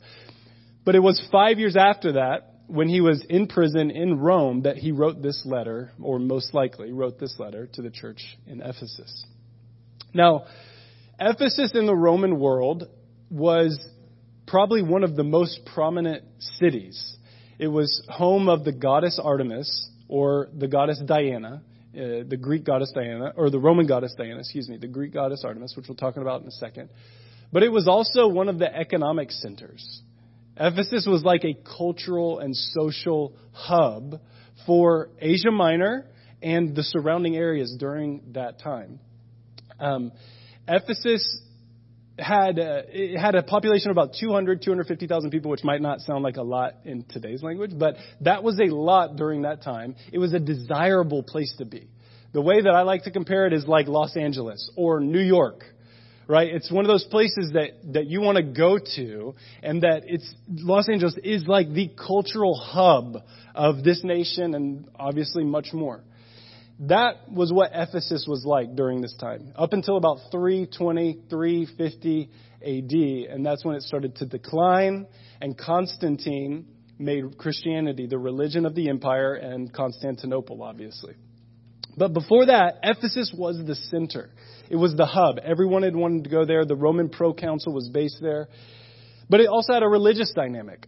But 0.85 0.95
it 0.95 0.99
was 0.99 1.21
five 1.31 1.59
years 1.59 1.75
after 1.75 2.13
that, 2.13 2.47
when 2.67 2.87
he 2.87 3.01
was 3.01 3.23
in 3.27 3.47
prison 3.47 3.91
in 3.91 4.17
Rome, 4.19 4.61
that 4.61 4.77
he 4.77 4.93
wrote 4.93 5.21
this 5.21 5.45
letter, 5.45 5.91
or 6.01 6.19
most 6.19 6.53
likely 6.53 6.93
wrote 6.93 7.19
this 7.19 7.35
letter 7.37 7.67
to 7.73 7.81
the 7.81 7.89
church 7.89 8.37
in 8.47 8.61
Ephesus. 8.61 9.25
Now, 10.13 10.45
Ephesus 11.19 11.71
in 11.75 11.85
the 11.85 11.95
Roman 11.95 12.39
world 12.39 12.87
was 13.29 13.77
probably 14.47 14.81
one 14.81 15.03
of 15.03 15.15
the 15.15 15.23
most 15.23 15.61
prominent 15.73 16.23
cities. 16.39 17.17
It 17.59 17.67
was 17.67 18.01
home 18.09 18.49
of 18.49 18.63
the 18.63 18.71
goddess 18.71 19.19
Artemis, 19.21 19.89
or 20.11 20.49
the 20.53 20.67
goddess 20.67 21.01
Diana, 21.05 21.63
uh, 21.95 22.27
the 22.27 22.37
Greek 22.39 22.65
goddess 22.65 22.91
Diana, 22.93 23.31
or 23.37 23.49
the 23.49 23.57
Roman 23.57 23.87
goddess 23.87 24.13
Diana, 24.17 24.39
excuse 24.39 24.67
me, 24.67 24.77
the 24.77 24.87
Greek 24.87 25.13
goddess 25.13 25.43
Artemis, 25.45 25.73
which 25.77 25.87
we'll 25.87 25.95
talk 25.95 26.17
about 26.17 26.41
in 26.41 26.47
a 26.47 26.51
second. 26.51 26.89
but 27.53 27.63
it 27.63 27.71
was 27.71 27.87
also 27.87 28.27
one 28.27 28.49
of 28.49 28.59
the 28.59 28.73
economic 28.73 29.31
centers. 29.31 30.01
Ephesus 30.57 31.05
was 31.07 31.23
like 31.23 31.43
a 31.43 31.53
cultural 31.77 32.39
and 32.39 32.55
social 32.55 33.33
hub 33.53 34.19
for 34.65 35.09
Asia 35.19 35.51
Minor 35.51 36.05
and 36.41 36.75
the 36.75 36.83
surrounding 36.83 37.35
areas 37.35 37.75
during 37.79 38.21
that 38.33 38.59
time. 38.59 38.99
Um, 39.79 40.11
Ephesus 40.67 41.41
had 42.21 42.59
uh, 42.59 42.83
it 42.87 43.19
had 43.19 43.35
a 43.35 43.43
population 43.43 43.89
of 43.89 43.97
about 43.97 44.15
200 44.19 44.61
250,000 44.61 45.31
people 45.31 45.51
which 45.51 45.63
might 45.63 45.81
not 45.81 46.01
sound 46.01 46.23
like 46.23 46.37
a 46.37 46.41
lot 46.41 46.75
in 46.85 47.03
today's 47.03 47.43
language 47.43 47.71
but 47.77 47.95
that 48.21 48.43
was 48.43 48.59
a 48.59 48.73
lot 48.73 49.15
during 49.15 49.43
that 49.43 49.63
time. 49.63 49.95
It 50.11 50.19
was 50.19 50.33
a 50.33 50.39
desirable 50.39 51.23
place 51.23 51.53
to 51.57 51.65
be. 51.65 51.87
The 52.33 52.41
way 52.41 52.61
that 52.61 52.69
I 52.69 52.83
like 52.83 53.03
to 53.03 53.11
compare 53.11 53.45
it 53.47 53.53
is 53.53 53.67
like 53.67 53.87
Los 53.87 54.15
Angeles 54.15 54.71
or 54.75 54.99
New 54.99 55.21
York 55.21 55.63
right? 56.27 56.53
It's 56.53 56.71
one 56.71 56.85
of 56.85 56.89
those 56.89 57.03
places 57.03 57.51
that 57.53 57.71
that 57.93 58.07
you 58.07 58.21
want 58.21 58.37
to 58.37 58.43
go 58.43 58.79
to 58.95 59.35
and 59.61 59.83
that 59.83 60.03
it's 60.05 60.33
Los 60.47 60.87
Angeles 60.87 61.17
is 61.23 61.45
like 61.45 61.73
the 61.73 61.89
cultural 61.89 62.55
hub 62.55 63.17
of 63.53 63.83
this 63.83 64.01
nation 64.03 64.55
and 64.55 64.87
obviously 64.97 65.43
much 65.43 65.73
more 65.73 66.03
that 66.81 67.29
was 67.31 67.53
what 67.53 67.71
Ephesus 67.73 68.25
was 68.27 68.43
like 68.43 68.75
during 68.75 69.01
this 69.01 69.15
time, 69.19 69.53
up 69.55 69.73
until 69.73 69.97
about 69.97 70.17
320, 70.31 71.19
350 71.29 72.29
AD, 72.63 73.33
and 73.33 73.45
that's 73.45 73.63
when 73.63 73.75
it 73.75 73.83
started 73.83 74.15
to 74.17 74.25
decline, 74.25 75.07
and 75.41 75.57
Constantine 75.57 76.65
made 76.97 77.37
Christianity 77.37 78.07
the 78.07 78.17
religion 78.17 78.65
of 78.65 78.75
the 78.75 78.89
empire, 78.89 79.33
and 79.33 79.71
Constantinople, 79.71 80.63
obviously. 80.63 81.13
But 81.97 82.13
before 82.13 82.45
that, 82.47 82.79
Ephesus 82.83 83.33
was 83.37 83.61
the 83.65 83.75
center. 83.75 84.29
It 84.69 84.75
was 84.75 84.95
the 84.95 85.05
hub. 85.05 85.39
Everyone 85.43 85.83
had 85.83 85.95
wanted 85.95 86.23
to 86.23 86.29
go 86.29 86.45
there. 86.45 86.63
The 86.65 86.75
Roman 86.75 87.09
proconsul 87.09 87.73
was 87.73 87.89
based 87.89 88.19
there. 88.21 88.47
But 89.29 89.41
it 89.41 89.47
also 89.47 89.73
had 89.73 89.83
a 89.83 89.87
religious 89.87 90.31
dynamic. 90.33 90.87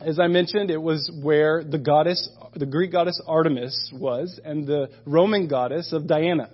As 0.00 0.18
I 0.18 0.26
mentioned, 0.26 0.70
it 0.70 0.80
was 0.80 1.10
where 1.22 1.64
the 1.64 1.78
goddess, 1.78 2.28
the 2.54 2.66
Greek 2.66 2.92
goddess 2.92 3.20
Artemis 3.26 3.90
was, 3.94 4.38
and 4.44 4.66
the 4.66 4.90
Roman 5.06 5.48
goddess 5.48 5.92
of 5.92 6.06
Diana. 6.06 6.50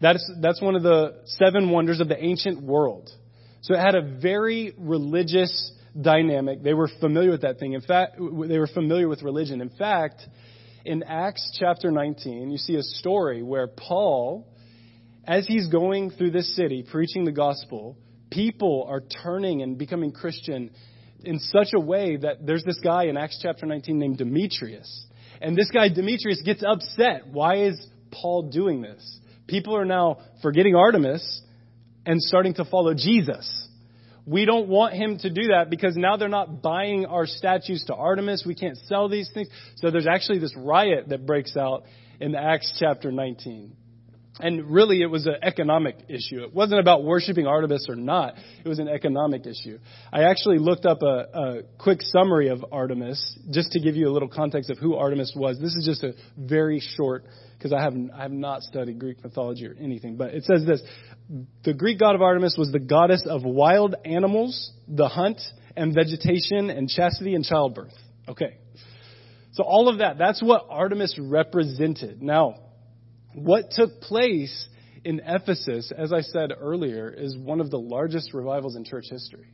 That's, 0.00 0.30
that's 0.40 0.62
one 0.62 0.74
of 0.74 0.82
the 0.82 1.16
seven 1.24 1.70
wonders 1.70 2.00
of 2.00 2.08
the 2.08 2.22
ancient 2.22 2.62
world. 2.62 3.10
So 3.60 3.74
it 3.74 3.80
had 3.80 3.94
a 3.94 4.02
very 4.02 4.72
religious 4.78 5.72
dynamic. 6.00 6.62
They 6.62 6.72
were 6.72 6.88
familiar 7.00 7.30
with 7.30 7.42
that 7.42 7.58
thing. 7.58 7.74
In 7.74 7.80
fact, 7.82 8.16
they 8.16 8.58
were 8.58 8.68
familiar 8.68 9.08
with 9.08 9.22
religion. 9.22 9.60
In 9.60 9.70
fact, 9.70 10.22
in 10.84 11.02
Acts 11.02 11.56
chapter 11.58 11.90
19, 11.90 12.50
you 12.50 12.56
see 12.56 12.76
a 12.76 12.82
story 12.82 13.42
where 13.42 13.66
Paul, 13.66 14.46
as 15.26 15.46
he's 15.46 15.68
going 15.68 16.10
through 16.10 16.30
this 16.30 16.56
city 16.56 16.86
preaching 16.88 17.24
the 17.24 17.32
gospel, 17.32 17.98
people 18.30 18.86
are 18.88 19.00
turning 19.00 19.60
and 19.60 19.76
becoming 19.76 20.12
Christian 20.12 20.70
in 21.24 21.38
such 21.38 21.68
a 21.74 21.80
way 21.80 22.16
that 22.16 22.46
there's 22.46 22.64
this 22.64 22.78
guy 22.78 23.04
in 23.04 23.16
Acts 23.16 23.38
chapter 23.42 23.66
19 23.66 23.98
named 23.98 24.18
Demetrius. 24.18 25.06
And 25.40 25.56
this 25.56 25.70
guy, 25.70 25.88
Demetrius, 25.88 26.42
gets 26.44 26.62
upset. 26.66 27.28
Why 27.28 27.64
is 27.64 27.86
Paul 28.10 28.50
doing 28.50 28.82
this? 28.82 29.20
People 29.46 29.76
are 29.76 29.84
now 29.84 30.18
forgetting 30.42 30.74
Artemis 30.74 31.42
and 32.04 32.20
starting 32.22 32.54
to 32.54 32.64
follow 32.64 32.94
Jesus. 32.94 33.68
We 34.26 34.44
don't 34.44 34.68
want 34.68 34.94
him 34.94 35.18
to 35.20 35.30
do 35.30 35.48
that 35.48 35.70
because 35.70 35.96
now 35.96 36.16
they're 36.16 36.28
not 36.28 36.60
buying 36.60 37.06
our 37.06 37.26
statues 37.26 37.84
to 37.86 37.94
Artemis. 37.94 38.44
We 38.46 38.54
can't 38.54 38.76
sell 38.76 39.08
these 39.08 39.30
things. 39.32 39.48
So 39.76 39.90
there's 39.90 40.06
actually 40.06 40.38
this 40.38 40.54
riot 40.54 41.08
that 41.08 41.24
breaks 41.24 41.56
out 41.56 41.84
in 42.20 42.34
Acts 42.34 42.76
chapter 42.78 43.10
19. 43.10 43.74
And 44.40 44.70
really, 44.70 45.02
it 45.02 45.06
was 45.06 45.26
an 45.26 45.36
economic 45.42 45.96
issue. 46.08 46.42
It 46.42 46.54
wasn't 46.54 46.80
about 46.80 47.02
worshiping 47.02 47.46
Artemis 47.46 47.86
or 47.88 47.96
not. 47.96 48.34
It 48.64 48.68
was 48.68 48.78
an 48.78 48.88
economic 48.88 49.46
issue. 49.46 49.78
I 50.12 50.24
actually 50.24 50.58
looked 50.58 50.86
up 50.86 51.02
a, 51.02 51.06
a, 51.06 51.62
quick 51.78 51.98
summary 52.02 52.48
of 52.48 52.64
Artemis 52.70 53.38
just 53.50 53.72
to 53.72 53.80
give 53.80 53.96
you 53.96 54.08
a 54.08 54.12
little 54.12 54.28
context 54.28 54.70
of 54.70 54.78
who 54.78 54.94
Artemis 54.94 55.32
was. 55.34 55.58
This 55.58 55.74
is 55.74 55.84
just 55.84 56.04
a 56.04 56.12
very 56.36 56.80
short, 56.96 57.24
because 57.56 57.72
I 57.72 57.82
have 57.82 57.94
I 58.14 58.22
have 58.22 58.32
not 58.32 58.62
studied 58.62 59.00
Greek 59.00 59.22
mythology 59.24 59.66
or 59.66 59.74
anything, 59.80 60.16
but 60.16 60.34
it 60.34 60.44
says 60.44 60.64
this: 60.64 60.82
the 61.64 61.74
Greek 61.74 61.98
god 61.98 62.14
of 62.14 62.22
Artemis 62.22 62.56
was 62.56 62.70
the 62.70 62.78
goddess 62.78 63.26
of 63.28 63.42
wild 63.42 63.96
animals, 64.04 64.72
the 64.86 65.08
hunt, 65.08 65.40
and 65.76 65.92
vegetation, 65.92 66.70
and 66.70 66.88
chastity 66.88 67.34
and 67.34 67.44
childbirth. 67.44 67.94
Okay, 68.28 68.58
so 69.52 69.64
all 69.64 69.88
of 69.88 69.98
that. 69.98 70.16
That's 70.16 70.40
what 70.40 70.66
Artemis 70.70 71.18
represented. 71.18 72.22
Now 72.22 72.67
what 73.34 73.70
took 73.70 74.00
place 74.00 74.68
in 75.04 75.20
Ephesus, 75.24 75.92
as 75.96 76.12
I 76.12 76.20
said 76.22 76.52
earlier, 76.58 77.08
is 77.08 77.36
one 77.36 77.60
of 77.60 77.70
the 77.70 77.78
largest 77.78 78.34
revivals 78.34 78.76
in 78.76 78.84
church 78.84 79.06
history. 79.10 79.46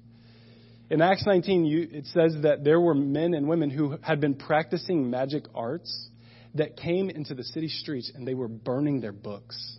In 0.90 1.00
Acts 1.00 1.24
19, 1.26 1.64
you, 1.64 1.88
it 1.90 2.06
says 2.06 2.36
that 2.42 2.62
there 2.62 2.80
were 2.80 2.94
men 2.94 3.34
and 3.34 3.48
women 3.48 3.70
who 3.70 3.96
had 4.02 4.20
been 4.20 4.34
practicing 4.34 5.10
magic 5.10 5.44
arts 5.54 6.08
that 6.54 6.76
came 6.76 7.10
into 7.10 7.34
the 7.34 7.42
city 7.42 7.68
streets 7.68 8.12
and 8.14 8.26
they 8.26 8.34
were 8.34 8.48
burning 8.48 9.00
their 9.00 9.12
books. 9.12 9.78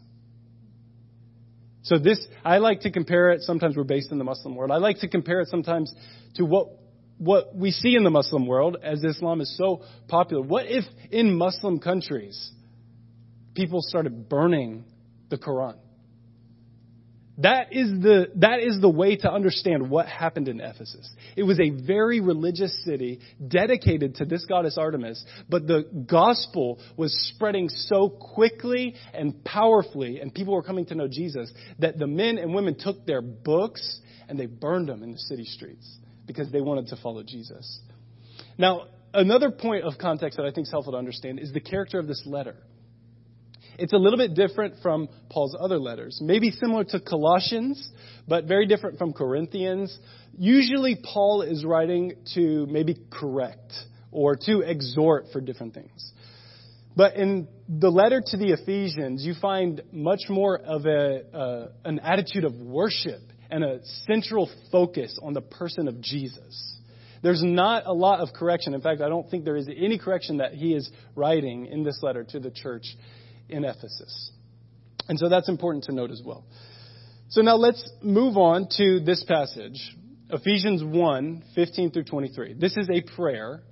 So 1.83 1.99
this, 1.99 2.25
I 2.43 2.57
like 2.57 2.81
to 2.81 2.91
compare 2.91 3.29
it, 3.31 3.41
sometimes 3.41 3.77
we're 3.77 3.83
based 3.83 4.11
in 4.11 4.17
the 4.17 4.23
Muslim 4.23 4.55
world. 4.55 4.71
I 4.71 4.77
like 4.77 4.99
to 4.99 5.07
compare 5.07 5.41
it 5.41 5.49
sometimes 5.49 5.93
to 6.35 6.43
what, 6.43 6.69
what 7.19 7.55
we 7.55 7.69
see 7.69 7.95
in 7.95 8.03
the 8.03 8.09
Muslim 8.09 8.47
world 8.47 8.77
as 8.83 9.03
Islam 9.03 9.39
is 9.39 9.55
so 9.55 9.83
popular. 10.07 10.41
What 10.41 10.65
if 10.67 10.83
in 11.11 11.35
Muslim 11.37 11.79
countries, 11.79 12.51
people 13.55 13.81
started 13.81 14.29
burning 14.29 14.85
the 15.29 15.37
Quran. 15.37 15.77
That 17.39 17.73
is 17.73 17.89
the, 17.89 18.27
that 18.35 18.61
is 18.61 18.79
the 18.79 18.89
way 18.89 19.17
to 19.17 19.29
understand 19.29 19.89
what 19.89 20.07
happened 20.07 20.47
in 20.47 20.61
Ephesus. 20.61 21.09
It 21.35 21.43
was 21.43 21.59
a 21.59 21.69
very 21.69 22.21
religious 22.21 22.73
city 22.85 23.19
dedicated 23.45 24.15
to 24.15 24.25
this 24.25 24.45
goddess 24.45 24.77
Artemis, 24.77 25.23
but 25.49 25.67
the 25.67 25.83
gospel 26.09 26.79
was 26.95 27.13
spreading 27.33 27.67
so 27.67 28.07
quickly 28.07 28.95
and 29.13 29.43
powerfully, 29.43 30.21
and 30.21 30.33
people 30.33 30.53
were 30.53 30.63
coming 30.63 30.85
to 30.85 30.95
know 30.95 31.09
Jesus, 31.09 31.51
that 31.79 31.99
the 31.99 32.07
men 32.07 32.37
and 32.37 32.53
women 32.53 32.77
took 32.79 33.05
their 33.05 33.21
books 33.21 33.99
and 34.29 34.39
they 34.39 34.45
burned 34.45 34.87
them 34.87 35.03
in 35.03 35.11
the 35.11 35.19
city 35.19 35.45
streets 35.45 35.97
because 36.25 36.49
they 36.51 36.61
wanted 36.61 36.87
to 36.87 36.95
follow 36.95 37.21
Jesus. 37.21 37.81
Now, 38.57 38.87
another 39.13 39.51
point 39.51 39.83
of 39.83 39.97
context 39.97 40.37
that 40.37 40.45
I 40.45 40.51
think 40.51 40.67
is 40.67 40.71
helpful 40.71 40.93
to 40.93 40.99
understand 40.99 41.41
is 41.41 41.51
the 41.51 41.59
character 41.59 41.99
of 41.99 42.07
this 42.07 42.23
letter. 42.25 42.55
It's 43.77 43.93
a 43.93 43.97
little 43.97 44.17
bit 44.17 44.35
different 44.35 44.75
from 44.81 45.09
Paul's 45.29 45.55
other 45.59 45.77
letters. 45.77 46.19
Maybe 46.21 46.51
similar 46.51 46.83
to 46.85 46.99
Colossians, 46.99 47.91
but 48.27 48.45
very 48.45 48.65
different 48.67 48.97
from 48.97 49.13
Corinthians. 49.13 49.97
Usually, 50.37 50.95
Paul 50.95 51.41
is 51.41 51.65
writing 51.65 52.13
to 52.35 52.65
maybe 52.67 52.97
correct 53.11 53.73
or 54.11 54.37
to 54.45 54.61
exhort 54.61 55.25
for 55.33 55.41
different 55.41 55.73
things. 55.73 56.13
But 56.95 57.15
in 57.17 57.49
the 57.67 57.89
letter 57.89 58.21
to 58.25 58.37
the 58.37 58.53
Ephesians, 58.53 59.25
you 59.25 59.33
find 59.41 59.81
much 59.91 60.21
more 60.29 60.57
of 60.57 60.85
a, 60.85 61.37
uh, 61.37 61.67
an 61.83 61.99
attitude 61.99 62.45
of 62.45 62.55
worship 62.55 63.21
and 63.51 63.63
a 63.63 63.79
central 64.07 64.49
focus 64.71 65.19
on 65.21 65.33
the 65.33 65.41
person 65.41 65.89
of 65.89 65.99
Jesus. 65.99 66.77
There's 67.21 67.43
not 67.43 67.85
a 67.85 67.93
lot 67.93 68.21
of 68.21 68.29
correction. 68.33 68.73
In 68.73 68.81
fact, 68.81 69.01
I 69.01 69.09
don't 69.09 69.29
think 69.29 69.43
there 69.43 69.57
is 69.57 69.67
any 69.67 69.97
correction 69.97 70.37
that 70.37 70.53
he 70.53 70.73
is 70.73 70.89
writing 71.15 71.65
in 71.65 71.83
this 71.83 71.99
letter 72.01 72.23
to 72.23 72.39
the 72.39 72.51
church 72.51 72.85
in 73.49 73.63
Ephesus. 73.63 74.31
And 75.07 75.19
so 75.19 75.29
that's 75.29 75.49
important 75.49 75.85
to 75.85 75.93
note 75.93 76.11
as 76.11 76.21
well. 76.23 76.45
So 77.29 77.41
now 77.41 77.55
let's 77.55 77.87
move 78.01 78.37
on 78.37 78.67
to 78.77 78.99
this 78.99 79.23
passage, 79.23 79.95
Ephesians 80.29 80.83
1 80.83 81.43
15 81.55 81.91
through 81.91 82.03
23. 82.03 82.53
This 82.53 82.77
is 82.77 82.89
a 82.89 83.01
prayer, 83.15 83.63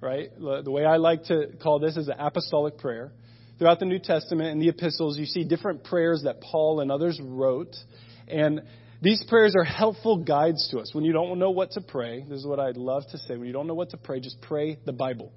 right? 0.00 0.28
The 0.38 0.70
way 0.70 0.84
I 0.84 0.96
like 0.96 1.24
to 1.24 1.48
call 1.62 1.78
this 1.78 1.96
is 1.96 2.08
an 2.08 2.16
apostolic 2.18 2.78
prayer. 2.78 3.12
Throughout 3.58 3.78
the 3.78 3.86
New 3.86 3.98
Testament 3.98 4.50
and 4.50 4.60
the 4.60 4.68
epistles, 4.68 5.18
you 5.18 5.24
see 5.24 5.44
different 5.44 5.84
prayers 5.84 6.22
that 6.24 6.40
Paul 6.40 6.80
and 6.80 6.92
others 6.92 7.18
wrote. 7.22 7.74
And 8.28 8.62
these 9.00 9.24
prayers 9.28 9.54
are 9.56 9.64
helpful 9.64 10.24
guides 10.24 10.68
to 10.70 10.78
us. 10.78 10.90
When 10.92 11.04
you 11.04 11.12
don't 11.12 11.38
know 11.38 11.50
what 11.50 11.70
to 11.72 11.80
pray, 11.80 12.24
this 12.28 12.40
is 12.40 12.46
what 12.46 12.60
I'd 12.60 12.76
love 12.76 13.04
to 13.12 13.18
say. 13.18 13.36
When 13.36 13.46
you 13.46 13.52
don't 13.52 13.66
know 13.66 13.74
what 13.74 13.90
to 13.90 13.96
pray, 13.96 14.20
just 14.20 14.40
pray 14.42 14.78
the 14.84 14.92
Bible. 14.92 15.32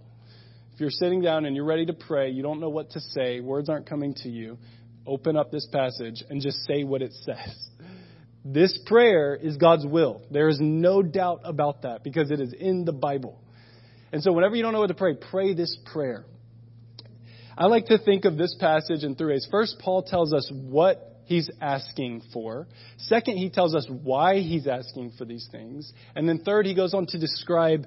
If 0.79 0.83
you're 0.83 0.91
sitting 0.91 1.21
down 1.21 1.43
and 1.43 1.57
you're 1.57 1.65
ready 1.65 1.85
to 1.87 1.93
pray, 1.93 2.29
you 2.29 2.41
don't 2.41 2.61
know 2.61 2.69
what 2.69 2.91
to 2.91 3.01
say, 3.01 3.41
words 3.41 3.67
aren't 3.67 3.85
coming 3.85 4.13
to 4.23 4.29
you, 4.29 4.57
open 5.05 5.35
up 5.35 5.51
this 5.51 5.67
passage 5.69 6.23
and 6.29 6.41
just 6.41 6.65
say 6.65 6.85
what 6.85 7.01
it 7.01 7.11
says. 7.25 7.67
This 8.45 8.79
prayer 8.85 9.35
is 9.35 9.57
God's 9.57 9.85
will. 9.85 10.21
There 10.31 10.47
is 10.47 10.57
no 10.61 11.03
doubt 11.03 11.41
about 11.43 11.81
that 11.81 12.01
because 12.01 12.31
it 12.31 12.39
is 12.39 12.53
in 12.53 12.85
the 12.85 12.93
Bible. 12.93 13.43
And 14.13 14.23
so 14.23 14.31
whenever 14.31 14.55
you 14.55 14.63
don't 14.63 14.71
know 14.71 14.79
what 14.79 14.87
to 14.87 14.93
pray, 14.93 15.15
pray 15.15 15.53
this 15.53 15.77
prayer. 15.91 16.23
I 17.57 17.65
like 17.65 17.87
to 17.87 17.97
think 17.97 18.23
of 18.23 18.37
this 18.37 18.55
passage 18.57 19.03
in 19.03 19.15
three 19.15 19.33
ways. 19.33 19.45
First, 19.51 19.79
Paul 19.79 20.03
tells 20.03 20.33
us 20.33 20.49
what 20.49 21.09
he's 21.25 21.49
asking 21.59 22.23
for. 22.31 22.67
Second, 22.99 23.35
he 23.35 23.49
tells 23.49 23.75
us 23.75 23.85
why 23.89 24.39
he's 24.39 24.65
asking 24.65 25.11
for 25.17 25.25
these 25.25 25.45
things. 25.51 25.91
And 26.15 26.27
then 26.27 26.39
third, 26.39 26.65
he 26.65 26.73
goes 26.73 26.93
on 26.93 27.05
to 27.07 27.19
describe 27.19 27.85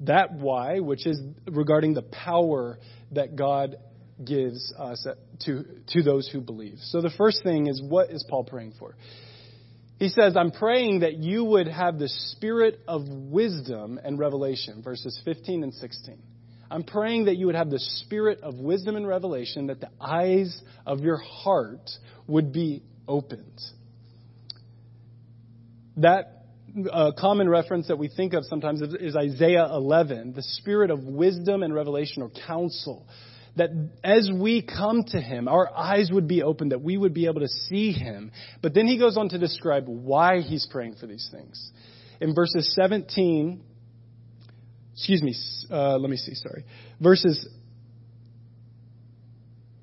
that 0.00 0.32
why, 0.32 0.80
which 0.80 1.06
is 1.06 1.20
regarding 1.46 1.94
the 1.94 2.02
power 2.02 2.78
that 3.12 3.36
God 3.36 3.76
gives 4.24 4.72
us 4.78 5.06
to, 5.44 5.64
to 5.88 6.02
those 6.02 6.28
who 6.28 6.40
believe. 6.40 6.78
So 6.82 7.00
the 7.00 7.10
first 7.16 7.42
thing 7.42 7.66
is 7.66 7.80
what 7.82 8.10
is 8.10 8.24
Paul 8.28 8.44
praying 8.44 8.74
for? 8.78 8.96
He 9.98 10.08
says, 10.08 10.36
I'm 10.36 10.52
praying 10.52 11.00
that 11.00 11.14
you 11.14 11.44
would 11.44 11.66
have 11.66 11.98
the 11.98 12.08
spirit 12.08 12.80
of 12.86 13.02
wisdom 13.08 13.98
and 14.02 14.18
revelation, 14.18 14.82
verses 14.82 15.20
15 15.24 15.64
and 15.64 15.74
16. 15.74 16.18
I'm 16.70 16.84
praying 16.84 17.24
that 17.24 17.36
you 17.36 17.46
would 17.46 17.54
have 17.54 17.70
the 17.70 17.80
spirit 17.80 18.40
of 18.42 18.54
wisdom 18.56 18.94
and 18.94 19.08
revelation, 19.08 19.68
that 19.68 19.80
the 19.80 19.90
eyes 20.00 20.60
of 20.86 21.00
your 21.00 21.16
heart 21.16 21.90
would 22.26 22.52
be 22.52 22.82
opened. 23.08 23.60
That 25.96 26.37
uh, 26.90 27.12
common 27.18 27.48
reference 27.48 27.88
that 27.88 27.98
we 27.98 28.08
think 28.08 28.34
of 28.34 28.44
sometimes 28.44 28.82
is 28.82 29.16
Isaiah 29.16 29.66
11, 29.70 30.34
the 30.34 30.42
spirit 30.42 30.90
of 30.90 31.04
wisdom 31.04 31.62
and 31.62 31.74
revelation 31.74 32.22
or 32.22 32.30
counsel 32.46 33.06
that 33.56 33.70
as 34.04 34.30
we 34.32 34.62
come 34.62 35.02
to 35.08 35.20
him, 35.20 35.48
our 35.48 35.68
eyes 35.76 36.10
would 36.12 36.28
be 36.28 36.42
open, 36.42 36.68
that 36.68 36.80
we 36.80 36.96
would 36.96 37.12
be 37.12 37.26
able 37.26 37.40
to 37.40 37.48
see 37.48 37.92
him. 37.92 38.30
But 38.62 38.72
then 38.72 38.86
he 38.86 38.98
goes 38.98 39.16
on 39.16 39.30
to 39.30 39.38
describe 39.38 39.84
why 39.86 40.40
he's 40.40 40.66
praying 40.70 40.94
for 41.00 41.06
these 41.06 41.28
things. 41.30 41.70
In 42.20 42.34
verses 42.34 42.72
17, 42.74 43.60
excuse 44.94 45.22
me, 45.22 45.34
uh, 45.70 45.98
let 45.98 46.08
me 46.08 46.16
see, 46.16 46.34
sorry. 46.34 46.64
Verses 47.00 47.48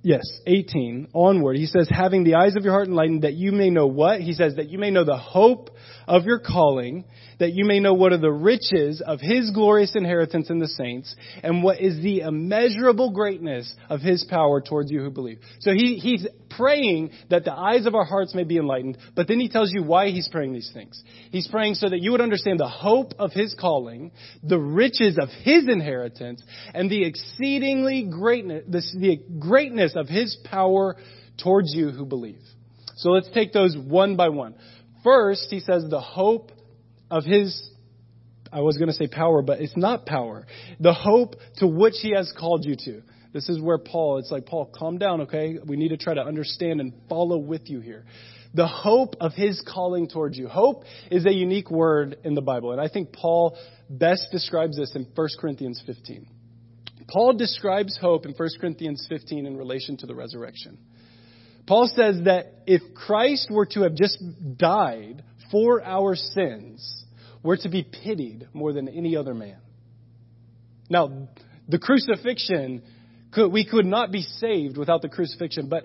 Yes, 0.05 0.21
18 0.45 1.07
onward. 1.15 1.57
He 1.57 1.65
says, 1.65 1.89
having 1.89 2.25
the 2.25 2.35
eyes 2.35 2.55
of 2.55 2.63
your 2.63 2.73
heart 2.73 2.87
enlightened 2.87 3.23
that 3.23 3.33
you 3.33 3.51
may 3.51 3.71
know 3.71 3.87
what? 3.87 4.21
He 4.21 4.33
says 4.33 4.57
that 4.57 4.69
you 4.69 4.77
may 4.77 4.91
know 4.91 5.03
the 5.03 5.17
hope 5.17 5.71
of 6.07 6.25
your 6.25 6.39
calling, 6.39 7.05
that 7.39 7.53
you 7.53 7.65
may 7.65 7.79
know 7.79 7.93
what 7.93 8.13
are 8.13 8.17
the 8.17 8.31
riches 8.31 9.01
of 9.05 9.19
his 9.19 9.51
glorious 9.51 9.95
inheritance 9.95 10.49
in 10.49 10.59
the 10.59 10.67
saints, 10.67 11.15
and 11.43 11.63
what 11.63 11.81
is 11.81 12.01
the 12.01 12.21
immeasurable 12.21 13.11
greatness 13.11 13.73
of 13.89 14.01
his 14.01 14.25
power 14.29 14.61
towards 14.61 14.91
you 14.91 15.01
who 15.01 15.09
believe. 15.09 15.39
So 15.59 15.71
he, 15.71 15.95
he's 15.95 16.25
praying 16.49 17.11
that 17.29 17.43
the 17.43 17.53
eyes 17.53 17.85
of 17.85 17.95
our 17.95 18.05
hearts 18.05 18.33
may 18.33 18.43
be 18.43 18.57
enlightened, 18.57 18.97
but 19.15 19.27
then 19.27 19.39
he 19.39 19.49
tells 19.49 19.71
you 19.73 19.83
why 19.83 20.09
he's 20.09 20.29
praying 20.29 20.53
these 20.53 20.71
things. 20.73 21.01
He's 21.31 21.47
praying 21.47 21.75
so 21.75 21.89
that 21.89 22.01
you 22.01 22.11
would 22.11 22.21
understand 22.21 22.59
the 22.59 22.69
hope 22.69 23.13
of 23.19 23.31
his 23.31 23.55
calling, 23.59 24.11
the 24.43 24.59
riches 24.59 25.17
of 25.19 25.29
his 25.43 25.67
inheritance, 25.67 26.43
and 26.73 26.89
the 26.89 27.05
exceedingly 27.05 28.03
greatness, 28.09 28.63
the, 28.67 28.81
the 28.99 29.39
greatness 29.39 29.93
of 29.95 30.07
his 30.07 30.37
power 30.45 30.95
towards 31.41 31.73
you 31.73 31.89
who 31.89 32.05
believe. 32.05 32.39
So 32.97 33.09
let's 33.09 33.29
take 33.33 33.51
those 33.51 33.75
one 33.77 34.15
by 34.15 34.29
one. 34.29 34.55
First, 35.05 35.47
he 35.49 35.61
says 35.61 35.85
the 35.89 36.01
hope 36.01 36.51
of 37.09 37.23
his 37.23 37.69
I 38.51 38.61
was 38.61 38.77
going 38.77 38.87
to 38.87 38.93
say 38.93 39.07
power, 39.07 39.41
but 39.41 39.59
it's 39.59 39.75
not 39.75 40.05
power. 40.05 40.47
The 40.79 40.93
hope 40.93 41.35
to 41.57 41.67
which 41.67 41.95
he 42.01 42.13
has 42.15 42.31
called 42.37 42.63
you 42.63 42.75
to. 42.85 43.01
This 43.33 43.49
is 43.49 43.59
where 43.59 43.77
Paul, 43.77 44.19
it's 44.19 44.31
like, 44.31 44.45
Paul, 44.45 44.71
calm 44.73 44.97
down, 44.97 45.21
okay? 45.21 45.57
We 45.65 45.75
need 45.75 45.89
to 45.89 45.97
try 45.97 46.13
to 46.13 46.21
understand 46.21 46.79
and 46.79 46.93
follow 47.09 47.37
with 47.37 47.69
you 47.69 47.81
here. 47.81 48.05
The 48.53 48.67
hope 48.67 49.15
of 49.19 49.33
his 49.33 49.61
calling 49.67 50.07
towards 50.07 50.37
you. 50.37 50.47
Hope 50.47 50.85
is 51.11 51.25
a 51.25 51.33
unique 51.33 51.69
word 51.69 52.15
in 52.23 52.33
the 52.33 52.41
Bible, 52.41 52.71
and 52.71 52.79
I 52.79 52.87
think 52.87 53.11
Paul 53.11 53.57
best 53.89 54.27
describes 54.31 54.77
this 54.77 54.95
in 54.95 55.05
1 55.13 55.27
Corinthians 55.37 55.83
15. 55.85 56.25
Paul 57.09 57.33
describes 57.33 57.97
hope 57.99 58.25
in 58.25 58.31
1 58.31 58.49
Corinthians 58.61 59.05
15 59.09 59.45
in 59.45 59.57
relation 59.57 59.97
to 59.97 60.05
the 60.05 60.15
resurrection. 60.15 60.77
Paul 61.67 61.87
says 61.95 62.21
that 62.25 62.53
if 62.67 62.81
Christ 62.93 63.49
were 63.49 63.65
to 63.67 63.81
have 63.81 63.95
just 63.95 64.21
died 64.57 65.23
for 65.51 65.83
our 65.83 66.15
sins, 66.15 67.05
we're 67.43 67.57
to 67.57 67.69
be 67.69 67.83
pitied 67.83 68.47
more 68.53 68.73
than 68.73 68.87
any 68.87 69.15
other 69.15 69.33
man. 69.33 69.57
Now, 70.89 71.27
the 71.67 71.79
crucifixion 71.79 72.83
we 73.51 73.65
could 73.65 73.85
not 73.85 74.11
be 74.11 74.21
saved 74.21 74.77
without 74.77 75.01
the 75.01 75.09
crucifixion, 75.09 75.67
but 75.67 75.83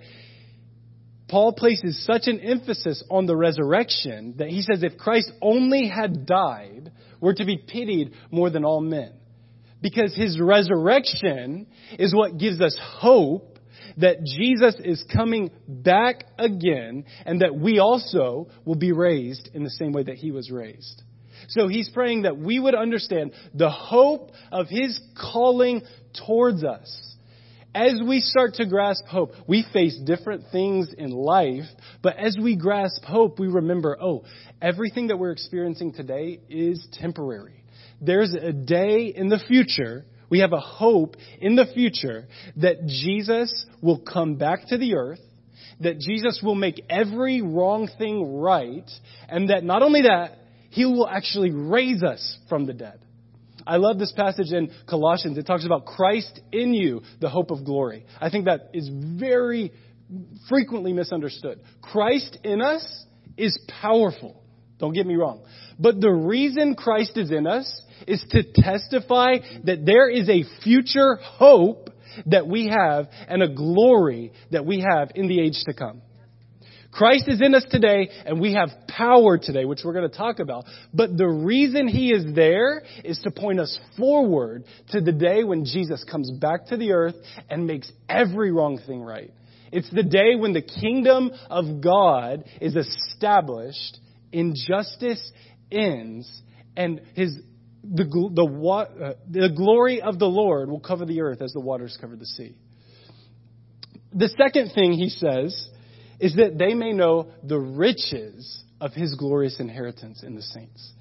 Paul 1.29 1.53
places 1.53 2.05
such 2.05 2.27
an 2.27 2.41
emphasis 2.41 3.03
on 3.11 3.27
the 3.27 3.37
resurrection 3.37 4.35
that 4.39 4.49
he 4.49 4.63
says 4.63 4.83
if 4.83 4.99
Christ 4.99 5.31
only 5.41 5.89
had 5.89 6.27
died, 6.27 6.93
we're 7.21 7.35
to 7.35 7.45
be 7.45 7.57
pitied 7.57 8.13
more 8.31 8.51
than 8.51 8.65
all 8.65 8.81
men. 8.81 9.13
Because 9.83 10.15
his 10.15 10.39
resurrection 10.39 11.67
is 11.99 12.15
what 12.15 12.39
gives 12.39 12.61
us 12.61 12.77
hope 12.81 13.50
that 14.01 14.25
Jesus 14.25 14.77
is 14.85 15.05
coming 15.13 15.51
back 15.67 16.25
again 16.39 17.05
and 17.25 17.41
that 17.43 17.55
we 17.55 17.79
also 17.79 18.49
will 18.65 18.77
be 18.77 18.93
raised 18.93 19.51
in 19.55 19.65
the 19.65 19.71
same 19.71 19.93
way 19.93 20.03
that 20.05 20.17
he 20.17 20.31
was 20.31 20.51
raised. 20.51 21.03
So 21.49 21.69
he's 21.69 21.89
praying 21.89 22.23
that 22.23 22.37
we 22.37 22.61
would 22.61 22.75
understand 22.75 23.33
the 23.55 23.71
hope 23.71 24.31
of 24.53 24.69
his 24.69 25.01
calling 25.17 25.83
towards 26.27 26.65
us 26.65 27.11
as 27.75 28.01
we 28.05 28.21
start 28.21 28.55
to 28.55 28.67
grasp 28.67 29.05
hope, 29.07 29.33
we 29.47 29.65
face 29.73 29.97
different 30.05 30.45
things 30.51 30.93
in 30.97 31.11
life, 31.11 31.67
but 32.03 32.17
as 32.17 32.37
we 32.41 32.57
grasp 32.57 33.05
hope, 33.05 33.39
we 33.39 33.47
remember, 33.47 33.97
oh, 34.01 34.25
everything 34.61 35.09
that 35.09 35.19
we're 35.19 35.31
experiencing 35.31 35.93
today 35.93 36.41
is 36.49 36.85
temporary. 36.93 37.65
There's 38.01 38.35
a 38.35 38.53
day 38.53 39.13
in 39.15 39.29
the 39.29 39.39
future, 39.47 40.05
we 40.31 40.39
have 40.41 40.53
a 40.53 40.61
hope 40.61 41.17
in 41.41 41.57
the 41.57 41.67
future 41.67 42.27
that 42.57 42.87
Jesus 42.87 43.67
will 43.83 43.99
come 43.99 44.37
back 44.37 44.69
to 44.69 44.79
the 44.79 44.95
earth, 44.95 45.21
that 45.81 45.99
Jesus 45.99 46.41
will 46.43 46.55
make 46.55 46.85
every 46.89 47.43
wrong 47.43 47.89
thing 47.99 48.41
right, 48.41 48.89
and 49.29 49.51
that 49.51 49.65
not 49.65 49.83
only 49.83 50.03
that, 50.03 50.39
he 50.71 50.85
will 50.85 51.09
actually 51.09 51.51
raise 51.51 52.03
us 52.03 52.39
from 52.49 52.67
the 52.67 52.73
dead. 52.73 53.01
I 53.67 53.77
love 53.77 53.99
this 53.99 54.13
passage 54.13 54.53
in 54.53 54.71
Colossians. 54.89 55.37
It 55.37 55.47
talks 55.47 55.67
about 55.67 55.85
Christ 55.85 56.41
in 56.53 56.73
you, 56.73 57.03
the 57.21 57.29
hope 57.29 57.51
of 57.51 57.65
glory. 57.65 58.07
I 58.21 58.31
think 58.31 58.47
that 58.47 58.71
is 58.73 58.89
very 58.93 59.73
frequently 60.49 60.93
misunderstood. 60.93 61.61
Christ 61.83 62.39
in 62.43 62.63
us 62.63 63.05
is 63.37 63.59
powerful. 63.81 64.43
Don't 64.81 64.95
get 64.95 65.07
me 65.07 65.17
wrong. 65.17 65.43
But 65.79 66.01
the 66.01 66.11
reason 66.11 66.75
Christ 66.75 67.17
is 67.17 67.31
in 67.31 67.47
us 67.47 67.83
is 68.07 68.25
to 68.31 68.43
testify 68.43 69.37
that 69.65 69.85
there 69.85 70.09
is 70.11 70.29
a 70.29 70.45
future 70.63 71.17
hope 71.17 71.91
that 72.27 72.47
we 72.47 72.69
have 72.69 73.09
and 73.29 73.43
a 73.43 73.49
glory 73.49 74.33
that 74.51 74.67
we 74.67 74.81
have 74.81 75.13
in 75.15 75.29
the 75.29 75.41
age 75.41 75.63
to 75.67 75.75
come. 75.75 76.03
Christ 76.93 77.29
is 77.29 77.41
in 77.41 77.55
us 77.55 77.65
today 77.71 78.09
and 78.27 78.41
we 78.41 78.55
have 78.55 78.71
power 78.89 79.39
today, 79.39 79.65
which 79.65 79.81
we're 79.85 79.93
going 79.93 80.11
to 80.11 80.17
talk 80.17 80.41
about. 80.41 80.65
But 80.93 81.17
the 81.17 81.29
reason 81.29 81.87
He 81.87 82.11
is 82.11 82.35
there 82.35 82.83
is 83.05 83.21
to 83.21 83.31
point 83.31 83.61
us 83.61 83.79
forward 83.97 84.65
to 84.91 85.01
the 85.01 85.13
day 85.13 85.45
when 85.45 85.65
Jesus 85.65 86.05
comes 86.11 86.31
back 86.33 86.67
to 86.67 86.77
the 86.77 86.93
earth 86.93 87.15
and 87.49 87.67
makes 87.67 87.91
every 88.09 88.51
wrong 88.51 88.81
thing 88.87 89.03
right. 89.03 89.33
It's 89.73 89.91
the 89.91 90.03
day 90.03 90.35
when 90.35 90.53
the 90.53 90.63
kingdom 90.63 91.31
of 91.49 91.81
God 91.81 92.45
is 92.61 92.75
established, 92.75 94.00
injustice 94.33 95.33
ends, 95.71 96.43
and 96.77 97.01
His 97.15 97.37
the, 97.83 98.05
the, 98.05 98.45
uh, 98.45 99.15
the 99.29 99.49
glory 99.57 100.03
of 100.03 100.19
the 100.19 100.27
Lord 100.27 100.71
will 100.71 100.81
cover 100.81 101.07
the 101.07 101.23
earth 101.23 101.41
as 101.41 101.53
the 101.53 101.61
waters 101.61 101.97
cover 102.01 102.17
the 102.17 102.27
sea. 102.27 102.55
The 104.13 104.29
second 104.29 104.73
thing 104.75 104.93
he 104.93 105.09
says 105.09 105.69
is 106.19 106.37
that 106.37 106.59
they 106.59 106.75
may 106.75 106.93
know 106.93 107.29
the 107.43 107.59
riches 107.59 108.65
of 108.81 108.93
his 108.93 109.15
glorious 109.15 109.59
inheritance 109.61 110.23
in 110.23 110.35
the 110.35 110.43
saints. 110.43 110.93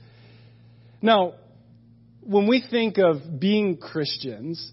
Now, 1.01 1.33
when 2.21 2.47
we 2.47 2.63
think 2.69 2.97
of 2.97 3.39
being 3.39 3.77
Christians 3.77 4.71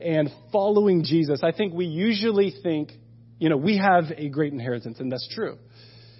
and 0.00 0.28
following 0.52 1.02
Jesus, 1.04 1.40
I 1.42 1.52
think 1.52 1.72
we 1.72 1.86
usually 1.86 2.52
think, 2.62 2.92
you 3.38 3.48
know, 3.48 3.56
we 3.56 3.78
have 3.78 4.12
a 4.16 4.28
great 4.28 4.52
inheritance, 4.52 5.00
and 5.00 5.10
that's 5.10 5.28
true. 5.34 5.58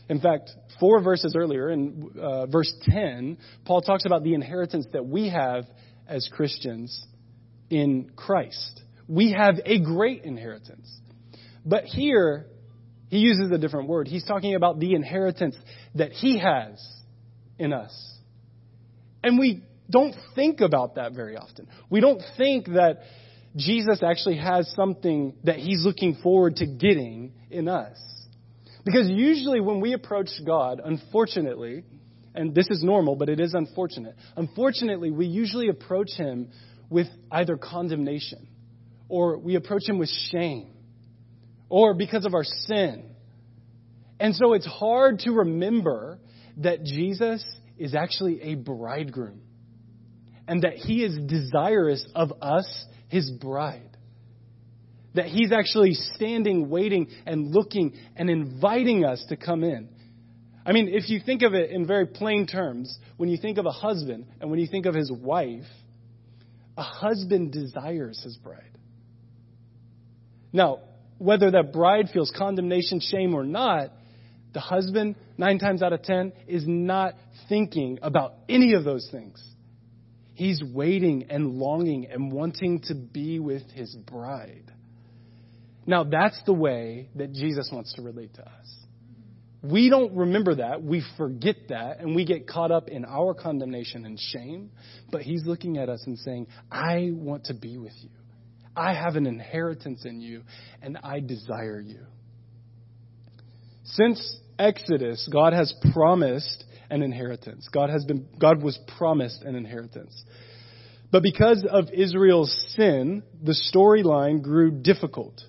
In 0.08 0.20
fact, 0.20 0.50
four 0.80 1.02
verses 1.02 1.34
earlier, 1.36 1.70
in 1.70 2.10
uh, 2.20 2.46
verse 2.46 2.72
10, 2.82 3.38
Paul 3.64 3.82
talks 3.82 4.06
about 4.06 4.24
the 4.24 4.34
inheritance 4.34 4.86
that 4.92 5.04
we 5.04 5.28
have 5.28 5.64
as 6.06 6.28
Christians 6.32 7.06
in 7.68 8.10
Christ. 8.16 8.82
We 9.06 9.32
have 9.32 9.56
a 9.64 9.80
great 9.80 10.24
inheritance. 10.24 10.88
But 11.64 11.84
here, 11.84 12.46
he 13.08 13.18
uses 13.18 13.50
a 13.50 13.58
different 13.58 13.88
word. 13.88 14.08
He's 14.08 14.24
talking 14.24 14.54
about 14.54 14.80
the 14.80 14.94
inheritance 14.94 15.56
that 15.94 16.12
he 16.12 16.38
has 16.38 16.82
in 17.58 17.72
us. 17.72 17.92
And 19.22 19.38
we 19.38 19.62
don't 19.90 20.14
think 20.34 20.60
about 20.60 20.94
that 20.94 21.12
very 21.12 21.36
often. 21.36 21.68
We 21.90 22.00
don't 22.00 22.22
think 22.36 22.66
that 22.68 23.00
Jesus 23.56 24.02
actually 24.02 24.38
has 24.38 24.70
something 24.74 25.34
that 25.44 25.56
he's 25.56 25.84
looking 25.84 26.16
forward 26.22 26.56
to 26.56 26.66
getting 26.66 27.32
in 27.50 27.68
us. 27.68 27.98
Because 28.90 29.10
usually 29.10 29.60
when 29.60 29.80
we 29.82 29.92
approach 29.92 30.30
God, 30.46 30.80
unfortunately, 30.82 31.84
and 32.34 32.54
this 32.54 32.68
is 32.70 32.82
normal, 32.82 33.16
but 33.16 33.28
it 33.28 33.38
is 33.38 33.52
unfortunate, 33.52 34.16
unfortunately, 34.34 35.10
we 35.10 35.26
usually 35.26 35.68
approach 35.68 36.08
him 36.16 36.48
with 36.88 37.06
either 37.30 37.58
condemnation 37.58 38.48
or 39.10 39.36
we 39.36 39.56
approach 39.56 39.86
him 39.86 39.98
with 39.98 40.08
shame 40.30 40.72
or 41.68 41.92
because 41.92 42.24
of 42.24 42.32
our 42.32 42.44
sin. 42.44 43.10
And 44.18 44.34
so 44.34 44.54
it's 44.54 44.64
hard 44.64 45.18
to 45.20 45.32
remember 45.32 46.18
that 46.56 46.82
Jesus 46.82 47.44
is 47.76 47.94
actually 47.94 48.40
a 48.40 48.54
bridegroom 48.54 49.42
and 50.46 50.62
that 50.62 50.76
he 50.76 51.04
is 51.04 51.14
desirous 51.26 52.06
of 52.14 52.32
us, 52.40 52.86
his 53.08 53.30
bride. 53.30 53.97
That 55.14 55.26
he's 55.26 55.52
actually 55.52 55.94
standing, 55.94 56.68
waiting, 56.68 57.08
and 57.26 57.52
looking 57.54 57.94
and 58.16 58.28
inviting 58.28 59.04
us 59.04 59.24
to 59.28 59.36
come 59.36 59.64
in. 59.64 59.88
I 60.66 60.72
mean, 60.72 60.88
if 60.88 61.08
you 61.08 61.20
think 61.24 61.42
of 61.42 61.54
it 61.54 61.70
in 61.70 61.86
very 61.86 62.06
plain 62.06 62.46
terms, 62.46 62.98
when 63.16 63.30
you 63.30 63.38
think 63.38 63.56
of 63.56 63.64
a 63.64 63.70
husband 63.70 64.26
and 64.40 64.50
when 64.50 64.60
you 64.60 64.66
think 64.66 64.84
of 64.84 64.94
his 64.94 65.10
wife, 65.10 65.64
a 66.76 66.82
husband 66.82 67.52
desires 67.52 68.20
his 68.22 68.36
bride. 68.36 68.78
Now, 70.52 70.80
whether 71.18 71.50
that 71.50 71.72
bride 71.72 72.10
feels 72.12 72.32
condemnation, 72.36 73.00
shame, 73.00 73.34
or 73.34 73.44
not, 73.44 73.90
the 74.52 74.60
husband, 74.60 75.16
nine 75.36 75.58
times 75.58 75.82
out 75.82 75.92
of 75.92 76.02
ten, 76.02 76.32
is 76.46 76.64
not 76.66 77.14
thinking 77.48 77.98
about 78.02 78.34
any 78.48 78.74
of 78.74 78.84
those 78.84 79.08
things. 79.10 79.42
He's 80.34 80.62
waiting 80.62 81.26
and 81.30 81.54
longing 81.54 82.06
and 82.10 82.32
wanting 82.32 82.80
to 82.82 82.94
be 82.94 83.40
with 83.40 83.68
his 83.72 83.94
bride. 83.94 84.70
Now, 85.88 86.04
that's 86.04 86.38
the 86.44 86.52
way 86.52 87.08
that 87.14 87.32
Jesus 87.32 87.70
wants 87.72 87.94
to 87.94 88.02
relate 88.02 88.34
to 88.34 88.42
us. 88.42 88.76
We 89.62 89.88
don't 89.88 90.14
remember 90.14 90.56
that. 90.56 90.82
We 90.82 91.02
forget 91.16 91.56
that. 91.70 92.00
And 92.00 92.14
we 92.14 92.26
get 92.26 92.46
caught 92.46 92.70
up 92.70 92.88
in 92.88 93.06
our 93.06 93.32
condemnation 93.32 94.04
and 94.04 94.20
shame. 94.20 94.70
But 95.10 95.22
he's 95.22 95.46
looking 95.46 95.78
at 95.78 95.88
us 95.88 96.02
and 96.06 96.18
saying, 96.18 96.48
I 96.70 97.08
want 97.14 97.46
to 97.46 97.54
be 97.54 97.78
with 97.78 97.94
you. 98.02 98.10
I 98.76 98.92
have 98.92 99.16
an 99.16 99.26
inheritance 99.26 100.04
in 100.04 100.20
you, 100.20 100.42
and 100.82 100.98
I 101.02 101.20
desire 101.20 101.80
you. 101.80 102.00
Since 103.84 104.40
Exodus, 104.58 105.26
God 105.32 105.54
has 105.54 105.72
promised 105.94 106.64
an 106.90 107.00
inheritance. 107.00 107.66
God 107.72 107.88
has 107.88 108.04
been 108.04 108.28
God 108.38 108.62
was 108.62 108.78
promised 108.98 109.42
an 109.42 109.54
inheritance. 109.54 110.22
But 111.10 111.22
because 111.22 111.66
of 111.68 111.86
Israel's 111.94 112.54
sin, 112.76 113.22
the 113.42 113.58
storyline 113.74 114.42
grew 114.42 114.70
difficult. 114.70 115.40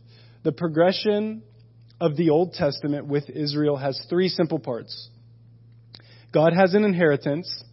The 0.44 0.52
progression 0.52 1.44
of 2.00 2.16
the 2.16 2.30
Old 2.30 2.54
Testament 2.54 3.08
with 3.08 3.30
Israel 3.30 3.78
has 3.78 4.00
three 4.10 4.30
simple 4.30 4.60
parts. 4.60 5.10
God 6.34 6.54
has 6.54 6.74
an 6.74 6.84
inheritance. 6.84 7.64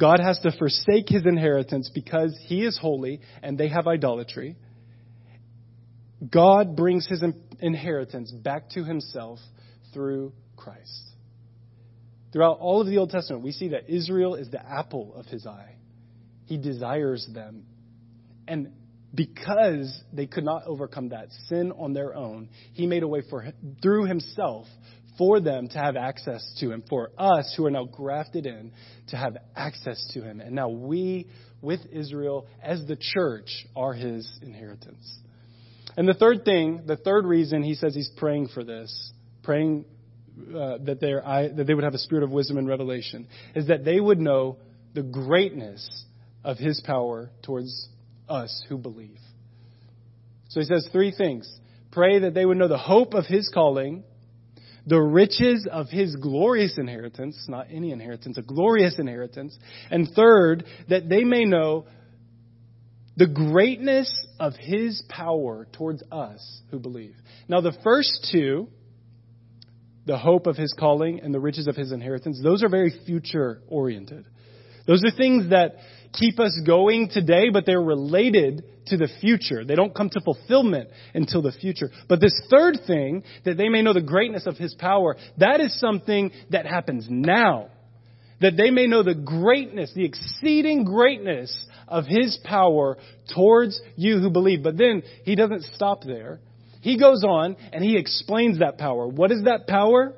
God 0.00 0.18
has 0.18 0.38
to 0.40 0.50
forsake 0.56 1.08
his 1.08 1.24
inheritance 1.26 1.90
because 1.94 2.36
he 2.46 2.64
is 2.64 2.78
holy 2.78 3.20
and 3.42 3.56
they 3.56 3.68
have 3.68 3.86
idolatry. 3.86 4.56
God 6.28 6.76
brings 6.76 7.06
his 7.06 7.22
inheritance 7.60 8.32
back 8.32 8.70
to 8.70 8.84
himself 8.84 9.38
through 9.92 10.32
Christ. 10.56 11.10
Throughout 12.32 12.58
all 12.58 12.80
of 12.80 12.86
the 12.86 12.98
Old 12.98 13.10
Testament, 13.10 13.44
we 13.44 13.52
see 13.52 13.68
that 13.68 13.90
Israel 13.90 14.36
is 14.36 14.50
the 14.50 14.64
apple 14.66 15.12
of 15.14 15.26
his 15.26 15.46
eye. 15.46 15.76
He 16.46 16.56
desires 16.56 17.28
them. 17.32 17.64
And 18.48 18.72
because 19.14 20.02
they 20.12 20.26
could 20.26 20.44
not 20.44 20.64
overcome 20.66 21.10
that 21.10 21.28
sin 21.48 21.72
on 21.72 21.92
their 21.92 22.14
own, 22.14 22.48
he 22.72 22.86
made 22.86 23.02
a 23.02 23.08
way 23.08 23.22
for 23.28 23.52
through 23.82 24.06
himself 24.06 24.66
for 25.18 25.40
them 25.40 25.68
to 25.68 25.78
have 25.78 25.96
access 25.96 26.42
to 26.58 26.70
him, 26.72 26.82
for 26.88 27.10
us 27.18 27.52
who 27.56 27.66
are 27.66 27.70
now 27.70 27.84
grafted 27.84 28.46
in 28.46 28.72
to 29.08 29.16
have 29.16 29.36
access 29.54 30.02
to 30.14 30.22
him. 30.22 30.40
And 30.40 30.54
now 30.54 30.70
we, 30.70 31.28
with 31.60 31.80
Israel, 31.92 32.46
as 32.62 32.84
the 32.86 32.96
church, 32.98 33.66
are 33.76 33.92
his 33.92 34.30
inheritance. 34.40 35.18
And 35.96 36.08
the 36.08 36.14
third 36.14 36.44
thing, 36.46 36.84
the 36.86 36.96
third 36.96 37.26
reason 37.26 37.62
he 37.62 37.74
says 37.74 37.94
he's 37.94 38.10
praying 38.16 38.48
for 38.48 38.64
this, 38.64 39.12
praying 39.42 39.84
uh, 40.48 40.78
that, 40.84 40.98
that 41.00 41.64
they 41.66 41.74
would 41.74 41.84
have 41.84 41.94
a 41.94 41.98
spirit 41.98 42.24
of 42.24 42.30
wisdom 42.30 42.56
and 42.56 42.66
revelation, 42.66 43.28
is 43.54 43.66
that 43.66 43.84
they 43.84 44.00
would 44.00 44.18
know 44.18 44.56
the 44.94 45.02
greatness 45.02 46.04
of 46.42 46.56
his 46.56 46.80
power 46.80 47.30
towards 47.42 47.88
us 48.32 48.64
who 48.68 48.78
believe. 48.78 49.18
So 50.48 50.60
he 50.60 50.66
says 50.66 50.88
three 50.90 51.12
things. 51.16 51.50
Pray 51.90 52.20
that 52.20 52.34
they 52.34 52.44
would 52.44 52.56
know 52.56 52.68
the 52.68 52.78
hope 52.78 53.14
of 53.14 53.26
his 53.26 53.50
calling, 53.52 54.02
the 54.86 55.00
riches 55.00 55.68
of 55.70 55.88
his 55.88 56.16
glorious 56.16 56.78
inheritance, 56.78 57.46
not 57.48 57.66
any 57.70 57.92
inheritance, 57.92 58.38
a 58.38 58.42
glorious 58.42 58.98
inheritance. 58.98 59.56
And 59.90 60.08
third, 60.16 60.64
that 60.88 61.08
they 61.08 61.24
may 61.24 61.44
know 61.44 61.86
the 63.16 63.26
greatness 63.26 64.10
of 64.40 64.54
his 64.54 65.02
power 65.08 65.68
towards 65.72 66.02
us 66.10 66.62
who 66.70 66.78
believe. 66.78 67.14
Now, 67.46 67.60
the 67.60 67.76
first 67.84 68.28
two, 68.32 68.68
the 70.06 70.18
hope 70.18 70.46
of 70.46 70.56
his 70.56 70.74
calling 70.78 71.20
and 71.20 71.32
the 71.32 71.40
riches 71.40 71.66
of 71.66 71.76
his 71.76 71.92
inheritance, 71.92 72.40
those 72.42 72.62
are 72.64 72.68
very 72.68 72.92
future 73.04 73.60
oriented. 73.68 74.24
Those 74.86 75.02
are 75.04 75.16
things 75.16 75.50
that 75.50 75.76
keep 76.12 76.38
us 76.38 76.58
going 76.66 77.08
today, 77.08 77.50
but 77.52 77.66
they're 77.66 77.80
related 77.80 78.64
to 78.86 78.96
the 78.96 79.08
future. 79.20 79.64
They 79.64 79.74
don't 79.74 79.94
come 79.94 80.10
to 80.10 80.20
fulfillment 80.20 80.90
until 81.14 81.42
the 81.42 81.52
future. 81.52 81.90
But 82.08 82.20
this 82.20 82.34
third 82.50 82.78
thing, 82.86 83.22
that 83.44 83.56
they 83.56 83.68
may 83.68 83.82
know 83.82 83.92
the 83.92 84.00
greatness 84.00 84.46
of 84.46 84.56
his 84.56 84.74
power, 84.74 85.16
that 85.38 85.60
is 85.60 85.78
something 85.78 86.32
that 86.50 86.66
happens 86.66 87.06
now. 87.08 87.68
That 88.40 88.56
they 88.56 88.70
may 88.70 88.88
know 88.88 89.04
the 89.04 89.14
greatness, 89.14 89.92
the 89.94 90.04
exceeding 90.04 90.84
greatness 90.84 91.66
of 91.86 92.06
his 92.06 92.38
power 92.42 92.98
towards 93.32 93.80
you 93.94 94.18
who 94.18 94.30
believe. 94.30 94.64
But 94.64 94.76
then 94.76 95.02
he 95.24 95.36
doesn't 95.36 95.62
stop 95.74 96.02
there. 96.04 96.40
He 96.80 96.98
goes 96.98 97.22
on 97.22 97.56
and 97.72 97.84
he 97.84 97.96
explains 97.96 98.58
that 98.58 98.78
power. 98.78 99.06
What 99.06 99.30
is 99.30 99.44
that 99.44 99.68
power? 99.68 100.14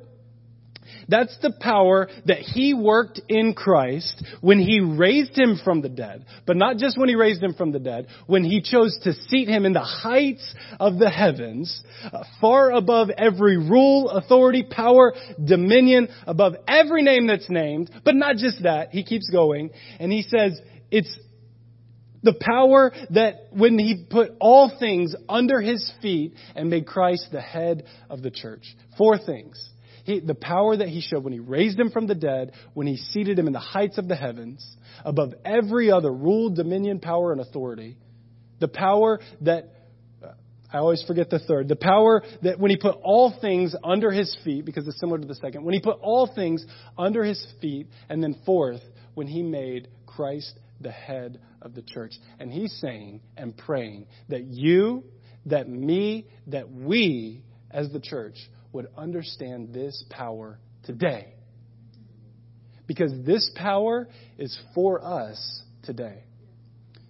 That's 1.09 1.37
the 1.43 1.53
power 1.61 2.09
that 2.27 2.39
he 2.39 2.75
worked 2.75 3.21
in 3.29 3.55
Christ 3.55 4.25
when 4.41 4.59
he 4.59 4.81
raised 4.81 5.37
him 5.39 5.61
from 5.63 5.83
the 5.83 5.89
dead. 5.89 6.25
But 6.47 6.57
not 6.57 6.77
just 6.77 6.99
when 6.99 7.09
he 7.09 7.15
raised 7.15 7.43
him 7.43 7.55
from 7.55 7.73
the 7.73 7.79
dead, 7.79 8.07
when 8.27 8.45
he 8.45 8.63
chose 8.63 8.99
to 9.05 9.13
seat 9.29 9.49
him 9.49 9.65
in 9.65 9.73
the 9.73 9.81
heights 9.81 10.55
of 10.81 10.99
the 10.99 11.11
heavens, 11.11 11.83
uh, 12.13 12.25
far 12.41 12.73
above 12.73 13.11
every 13.11 13.57
rule, 13.57 14.11
authority, 14.11 14.63
power, 14.69 15.15
dominion, 15.43 16.09
above 16.27 16.55
every 16.67 17.03
name 17.03 17.27
that's 17.27 17.51
named. 17.51 17.91
But 18.05 18.15
not 18.15 18.37
just 18.37 18.63
that. 18.63 18.91
He 18.91 19.05
keeps 19.05 19.31
going 19.31 19.71
and 19.99 20.13
he 20.13 20.23
says, 20.23 20.61
it's 20.91 21.19
the 22.23 22.35
power 22.41 22.93
that 23.11 23.49
when 23.51 23.79
he 23.79 24.07
put 24.09 24.31
all 24.41 24.73
things 24.79 25.15
under 25.29 25.61
his 25.61 25.93
feet 26.01 26.35
and 26.57 26.71
made 26.71 26.87
Christ 26.87 27.29
the 27.31 27.41
head 27.41 27.85
of 28.09 28.23
the 28.23 28.31
church. 28.31 28.75
Four 28.97 29.19
things. 29.19 29.71
He, 30.05 30.21
the 30.21 30.35
power 30.35 30.77
that 30.77 30.89
he 30.89 31.01
showed 31.01 31.25
when 31.25 31.33
he 31.33 31.41
raised 31.41 31.79
him 31.81 31.91
from 31.91 32.07
the 32.07 32.15
dead, 32.15 32.53
when 32.75 32.87
he 32.87 32.97
seated 32.97 33.39
him 33.39 33.47
in 33.47 33.53
the 33.53 33.59
heights 33.59 33.99
of 33.99 34.07
the 34.07 34.15
heavens, 34.15 34.65
above 35.05 35.35
every 35.45 35.91
other 35.91 36.13
rule, 36.13 36.51
dominion, 36.51 37.01
power, 37.01 37.33
and 37.33 37.41
authority. 37.41 37.97
The 38.61 38.69
power 38.69 39.21
that, 39.41 39.71
I 40.73 40.79
always 40.79 41.03
forget 41.07 41.31
the 41.31 41.39
third, 41.39 41.69
the 41.69 41.77
power 41.77 42.23
that 42.43 42.61
when 42.61 42.71
he 42.71 42.77
put 42.77 42.97
all 43.03 43.35
things 43.41 43.75
under 43.83 44.11
his 44.11 44.37
feet, 44.45 44.67
because 44.67 44.87
it's 44.87 45.01
similar 45.01 45.19
to 45.19 45.27
the 45.27 45.35
second, 45.37 45.65
when 45.65 45.75
he 45.75 45.81
put 45.81 45.99
all 46.01 46.31
things 46.33 46.65
under 46.99 47.25
his 47.25 47.45
feet, 47.61 47.89
and 48.11 48.23
then 48.23 48.37
fourth, 48.45 48.83
when 49.15 49.27
he 49.27 49.43
made 49.43 49.89
Christ 50.07 50.59
the 50.81 50.91
head 50.91 51.41
of 51.63 51.75
the 51.75 51.83
church. 51.83 52.13
And 52.39 52.53
he's 52.53 52.77
saying 52.81 53.21
and 53.37 53.57
praying 53.57 54.07
that 54.29 54.45
you, 54.45 55.05
that 55.47 55.69
me, 55.69 56.27
that 56.49 56.71
we 56.71 57.43
as 57.71 57.91
the 57.91 58.01
church 58.01 58.37
would 58.75 58.89
understand 58.97 59.73
this 59.73 60.05
power 60.11 60.59
today. 60.85 61.33
Because 62.87 63.13
this 63.25 63.51
power 63.55 64.09
is 64.37 64.59
for 64.75 65.03
us 65.03 65.63
today. 65.85 66.25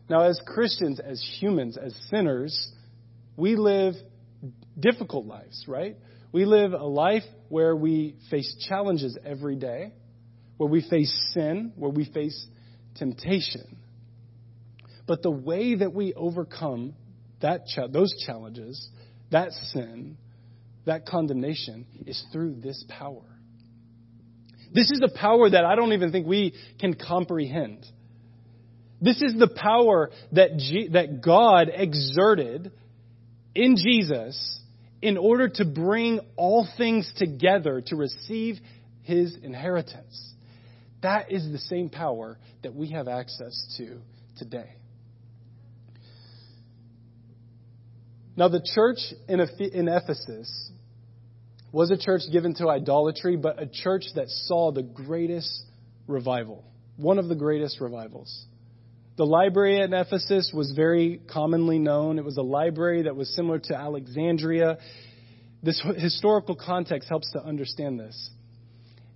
Now, 0.08 0.22
as 0.22 0.40
Christians, 0.46 1.00
as 1.00 1.20
humans, 1.40 1.76
as 1.76 1.94
sinners, 2.10 2.72
we 3.36 3.56
live 3.56 3.94
difficult 4.78 5.26
lives, 5.26 5.64
right? 5.66 5.96
We 6.30 6.44
live 6.44 6.72
a 6.72 6.84
life 6.84 7.24
where 7.48 7.74
we 7.74 8.16
face 8.30 8.54
challenges 8.68 9.18
every 9.24 9.56
day, 9.56 9.92
where 10.58 10.68
we 10.68 10.82
face 10.88 11.12
sin, 11.32 11.72
where 11.76 11.90
we 11.90 12.04
face 12.04 12.46
temptation. 12.96 13.78
But 15.06 15.22
the 15.22 15.30
way 15.30 15.76
that 15.76 15.92
we 15.92 16.12
overcome 16.14 16.94
that 17.40 17.66
cha- 17.66 17.88
those 17.88 18.14
challenges, 18.26 18.88
that 19.30 19.52
sin, 19.72 20.16
that 20.86 21.06
condemnation 21.06 21.86
is 22.06 22.22
through 22.32 22.56
this 22.60 22.84
power. 22.88 23.22
This 24.72 24.90
is 24.90 25.00
a 25.04 25.18
power 25.18 25.48
that 25.48 25.64
I 25.64 25.76
don't 25.76 25.92
even 25.92 26.10
think 26.10 26.26
we 26.26 26.54
can 26.80 26.94
comprehend. 26.94 27.86
This 29.00 29.22
is 29.22 29.34
the 29.38 29.48
power 29.48 30.10
that, 30.32 30.56
G- 30.56 30.88
that 30.92 31.20
God 31.20 31.70
exerted 31.72 32.72
in 33.54 33.76
Jesus 33.76 34.60
in 35.00 35.16
order 35.16 35.48
to 35.48 35.64
bring 35.64 36.20
all 36.36 36.66
things 36.76 37.12
together 37.16 37.82
to 37.86 37.96
receive 37.96 38.56
his 39.02 39.36
inheritance. 39.42 40.34
That 41.02 41.30
is 41.30 41.50
the 41.52 41.58
same 41.58 41.90
power 41.90 42.38
that 42.62 42.74
we 42.74 42.90
have 42.92 43.06
access 43.06 43.74
to 43.76 43.98
today. 44.38 44.70
Now, 48.36 48.48
the 48.48 48.60
church 48.74 48.98
in 49.28 49.40
Ephesus 49.88 50.70
was 51.70 51.90
a 51.90 51.96
church 51.96 52.22
given 52.32 52.54
to 52.56 52.68
idolatry, 52.68 53.36
but 53.36 53.60
a 53.62 53.66
church 53.66 54.04
that 54.14 54.28
saw 54.28 54.72
the 54.72 54.82
greatest 54.82 55.64
revival, 56.06 56.64
one 56.96 57.18
of 57.18 57.28
the 57.28 57.34
greatest 57.34 57.80
revivals. 57.80 58.46
The 59.16 59.26
library 59.26 59.80
in 59.80 59.92
Ephesus 59.92 60.52
was 60.52 60.72
very 60.74 61.20
commonly 61.32 61.78
known. 61.78 62.18
It 62.18 62.24
was 62.24 62.36
a 62.36 62.42
library 62.42 63.02
that 63.02 63.14
was 63.14 63.32
similar 63.34 63.60
to 63.60 63.76
Alexandria. 63.76 64.78
This 65.62 65.80
historical 65.96 66.56
context 66.56 67.08
helps 67.08 67.30
to 67.32 67.42
understand 67.42 68.00
this. 68.00 68.30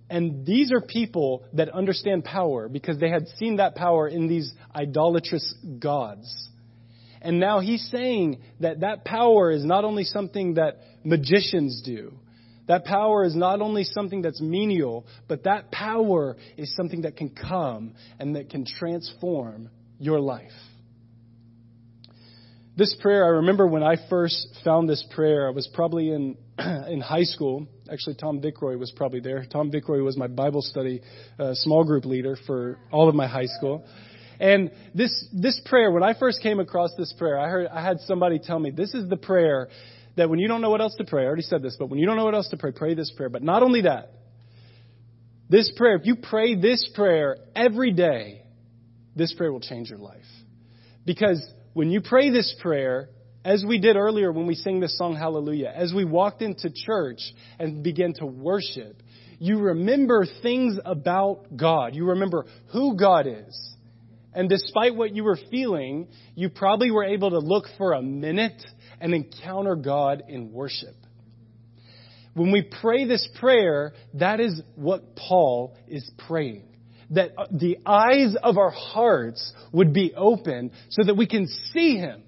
And 0.09 0.45
these 0.45 0.71
are 0.71 0.81
people 0.81 1.43
that 1.53 1.69
understand 1.69 2.23
power 2.23 2.67
because 2.67 2.97
they 2.97 3.09
had 3.09 3.27
seen 3.37 3.57
that 3.57 3.75
power 3.75 4.07
in 4.07 4.27
these 4.27 4.51
idolatrous 4.73 5.53
gods. 5.79 6.49
And 7.21 7.39
now 7.39 7.59
he's 7.59 7.89
saying 7.89 8.39
that 8.59 8.81
that 8.81 9.03
power 9.03 9.51
is 9.51 9.65
not 9.65 9.83
only 9.83 10.03
something 10.03 10.55
that 10.55 10.77
magicians 11.03 11.81
do. 11.83 12.13
That 12.67 12.85
power 12.85 13.23
is 13.23 13.35
not 13.35 13.61
only 13.61 13.83
something 13.83 14.21
that's 14.21 14.39
menial, 14.39 15.07
but 15.27 15.43
that 15.45 15.71
power 15.71 16.37
is 16.55 16.73
something 16.75 17.01
that 17.01 17.17
can 17.17 17.29
come 17.29 17.95
and 18.19 18.35
that 18.35 18.49
can 18.49 18.63
transform 18.63 19.69
your 19.97 20.19
life. 20.19 20.51
This 22.77 22.95
prayer, 23.01 23.25
I 23.25 23.29
remember 23.39 23.67
when 23.67 23.83
I 23.83 23.95
first 24.09 24.47
found 24.63 24.87
this 24.87 25.05
prayer, 25.13 25.47
I 25.47 25.51
was 25.51 25.67
probably 25.73 26.11
in, 26.11 26.37
in 26.59 27.01
high 27.01 27.23
school. 27.23 27.67
Actually, 27.91 28.15
Tom 28.15 28.39
Vickroy 28.39 28.77
was 28.79 28.93
probably 28.95 29.19
there. 29.19 29.45
Tom 29.51 29.71
Vickroy 29.71 30.01
was 30.01 30.15
my 30.15 30.27
Bible 30.27 30.61
study 30.61 31.01
uh, 31.39 31.55
small 31.55 31.83
group 31.83 32.05
leader 32.05 32.37
for 32.47 32.77
all 32.91 33.09
of 33.09 33.15
my 33.15 33.27
high 33.27 33.47
school. 33.47 33.83
And 34.39 34.71
this, 34.95 35.27
this 35.33 35.59
prayer, 35.65 35.91
when 35.91 36.03
I 36.03 36.13
first 36.17 36.41
came 36.41 36.59
across 36.59 36.91
this 36.97 37.13
prayer, 37.17 37.37
I 37.37 37.49
heard, 37.49 37.67
I 37.67 37.83
had 37.83 37.99
somebody 38.01 38.39
tell 38.39 38.57
me, 38.57 38.71
this 38.71 38.93
is 38.93 39.09
the 39.09 39.17
prayer 39.17 39.67
that 40.15 40.29
when 40.29 40.39
you 40.39 40.47
don't 40.47 40.61
know 40.61 40.69
what 40.69 40.81
else 40.81 40.95
to 40.95 41.03
pray, 41.03 41.23
I 41.23 41.25
already 41.25 41.41
said 41.41 41.61
this, 41.61 41.75
but 41.77 41.89
when 41.89 41.99
you 41.99 42.05
don't 42.05 42.15
know 42.15 42.25
what 42.25 42.35
else 42.35 42.49
to 42.49 42.57
pray, 42.57 42.71
pray 42.71 42.93
this 42.93 43.11
prayer. 43.15 43.29
But 43.29 43.43
not 43.43 43.63
only 43.63 43.81
that, 43.81 44.11
this 45.49 45.71
prayer, 45.75 45.95
if 45.95 46.05
you 46.05 46.15
pray 46.15 46.55
this 46.55 46.89
prayer 46.93 47.37
every 47.55 47.91
day, 47.91 48.43
this 49.15 49.33
prayer 49.33 49.51
will 49.51 49.59
change 49.59 49.89
your 49.89 49.99
life. 49.99 50.17
Because 51.05 51.43
when 51.73 51.89
you 51.89 52.01
pray 52.01 52.29
this 52.29 52.55
prayer, 52.61 53.09
as 53.43 53.65
we 53.67 53.79
did 53.79 53.95
earlier 53.95 54.31
when 54.31 54.47
we 54.47 54.55
sang 54.55 54.79
this 54.79 54.97
song, 54.97 55.15
Hallelujah, 55.15 55.71
as 55.75 55.93
we 55.93 56.05
walked 56.05 56.41
into 56.41 56.69
church 56.69 57.19
and 57.57 57.83
began 57.83 58.13
to 58.15 58.25
worship, 58.25 59.01
you 59.39 59.57
remember 59.59 60.25
things 60.41 60.77
about 60.85 61.55
God. 61.55 61.95
You 61.95 62.09
remember 62.09 62.45
who 62.71 62.95
God 62.97 63.25
is. 63.25 63.75
And 64.33 64.47
despite 64.47 64.95
what 64.95 65.15
you 65.15 65.23
were 65.23 65.39
feeling, 65.49 66.07
you 66.35 66.49
probably 66.49 66.91
were 66.91 67.03
able 67.03 67.31
to 67.31 67.39
look 67.39 67.65
for 67.77 67.93
a 67.93 68.01
minute 68.01 68.61
and 69.01 69.13
encounter 69.13 69.75
God 69.75 70.23
in 70.27 70.51
worship. 70.51 70.95
When 72.35 72.51
we 72.51 72.69
pray 72.81 73.05
this 73.05 73.27
prayer, 73.39 73.93
that 74.13 74.39
is 74.39 74.61
what 74.75 75.15
Paul 75.15 75.75
is 75.87 76.09
praying. 76.27 76.65
That 77.09 77.31
uh, 77.37 77.47
the 77.51 77.79
eyes 77.85 78.35
of 78.41 78.57
our 78.57 78.69
hearts 78.69 79.51
would 79.71 79.93
be 79.93 80.13
open 80.15 80.71
so 80.89 81.03
that 81.05 81.17
we 81.17 81.27
can 81.27 81.47
see 81.73 81.97
Him. 81.97 82.23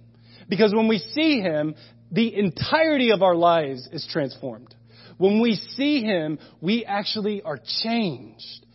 Because 0.50 0.74
when 0.74 0.88
we 0.88 0.98
see 0.98 1.40
Him, 1.40 1.76
the 2.12 2.36
entirety 2.36 3.12
of 3.12 3.22
our 3.22 3.36
lives 3.36 3.88
is 3.92 4.06
transformed. 4.12 4.74
When 5.18 5.40
we 5.40 5.56
see 5.56 6.02
Him, 6.02 6.40
we 6.62 6.84
actually 6.84 7.44
are 7.44 7.60
changed. 7.84 8.66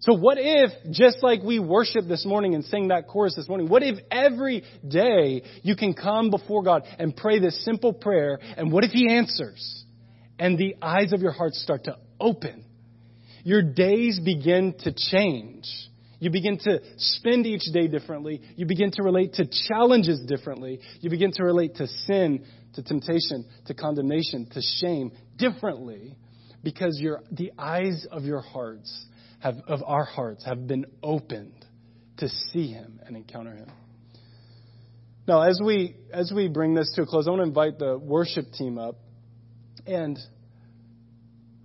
So 0.00 0.14
what 0.14 0.38
if, 0.40 0.70
just 0.90 1.22
like 1.22 1.42
we 1.42 1.58
worship 1.58 2.06
this 2.08 2.24
morning 2.24 2.54
and 2.54 2.64
sing 2.64 2.88
that 2.88 3.06
chorus 3.06 3.34
this 3.36 3.48
morning, 3.48 3.68
what 3.68 3.82
if 3.82 3.98
every 4.10 4.64
day 4.86 5.42
you 5.62 5.76
can 5.76 5.92
come 5.92 6.30
before 6.30 6.62
God 6.62 6.84
and 6.98 7.14
pray 7.14 7.38
this 7.38 7.62
simple 7.64 7.92
prayer, 7.92 8.38
and 8.56 8.72
what 8.72 8.82
if 8.82 8.92
He 8.92 9.12
answers? 9.12 9.84
And 10.38 10.56
the 10.56 10.76
eyes 10.80 11.12
of 11.12 11.20
your 11.20 11.32
heart 11.32 11.52
start 11.52 11.84
to 11.84 11.98
open. 12.18 12.64
Your 13.44 13.60
days 13.60 14.18
begin 14.24 14.74
to 14.80 14.94
change. 14.94 15.66
You 16.18 16.30
begin 16.30 16.58
to 16.60 16.80
spend 16.96 17.46
each 17.46 17.70
day 17.72 17.86
differently. 17.86 18.40
You 18.56 18.64
begin 18.64 18.90
to 18.92 19.02
relate 19.02 19.34
to 19.34 19.46
challenges 19.68 20.20
differently. 20.26 20.80
You 21.00 21.10
begin 21.10 21.32
to 21.32 21.44
relate 21.44 21.76
to 21.76 21.86
sin, 21.86 22.44
to 22.74 22.82
temptation, 22.82 23.46
to 23.66 23.74
condemnation, 23.74 24.46
to 24.52 24.62
shame 24.80 25.12
differently 25.36 26.16
because 26.62 26.98
your, 27.00 27.22
the 27.30 27.52
eyes 27.58 28.06
of 28.10 28.24
your 28.24 28.40
hearts 28.40 29.06
have, 29.40 29.56
of 29.66 29.82
our 29.84 30.04
hearts 30.04 30.44
have 30.44 30.66
been 30.66 30.86
opened 31.02 31.66
to 32.18 32.28
see 32.28 32.68
him 32.68 33.00
and 33.06 33.16
encounter 33.16 33.54
him. 33.54 33.68
Now, 35.26 35.42
as 35.42 35.60
we, 35.64 35.96
as 36.12 36.32
we 36.34 36.48
bring 36.48 36.74
this 36.74 36.92
to 36.96 37.02
a 37.02 37.06
close, 37.06 37.26
I 37.26 37.30
want 37.30 37.40
to 37.40 37.48
invite 37.48 37.78
the 37.78 37.98
worship 37.98 38.52
team 38.52 38.78
up. 38.78 38.96
And 39.86 40.18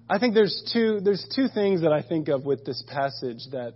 I 0.10 0.20
think 0.20 0.34
there's 0.34 0.70
two, 0.72 1.00
there's 1.02 1.26
two 1.36 1.48
things 1.54 1.82
that 1.82 1.92
I 1.92 2.02
think 2.02 2.28
of 2.28 2.46
with 2.46 2.64
this 2.64 2.84
passage 2.88 3.40
that 3.52 3.74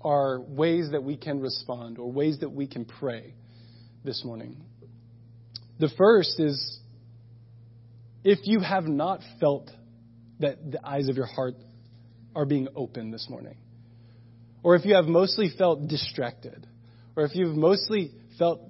are 0.00 0.40
ways 0.40 0.90
that 0.92 1.02
we 1.02 1.16
can 1.16 1.40
respond 1.40 1.98
or 1.98 2.10
ways 2.10 2.38
that 2.40 2.50
we 2.50 2.66
can 2.66 2.84
pray 2.84 3.34
this 4.04 4.24
morning. 4.24 4.56
The 5.78 5.90
first 5.98 6.40
is 6.40 6.78
if 8.24 8.38
you 8.44 8.60
have 8.60 8.84
not 8.84 9.20
felt 9.40 9.70
that 10.40 10.70
the 10.70 10.86
eyes 10.86 11.08
of 11.08 11.16
your 11.16 11.26
heart 11.26 11.54
are 12.36 12.44
being 12.44 12.68
opened 12.76 13.12
this 13.12 13.26
morning. 13.28 13.56
Or 14.62 14.76
if 14.76 14.84
you 14.84 14.94
have 14.94 15.06
mostly 15.06 15.50
felt 15.56 15.88
distracted, 15.88 16.66
or 17.16 17.24
if 17.24 17.34
you've 17.34 17.56
mostly 17.56 18.12
felt 18.38 18.60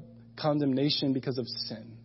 condemnation 0.40 1.12
because 1.12 1.36
of 1.36 1.46
sin. 1.46 1.96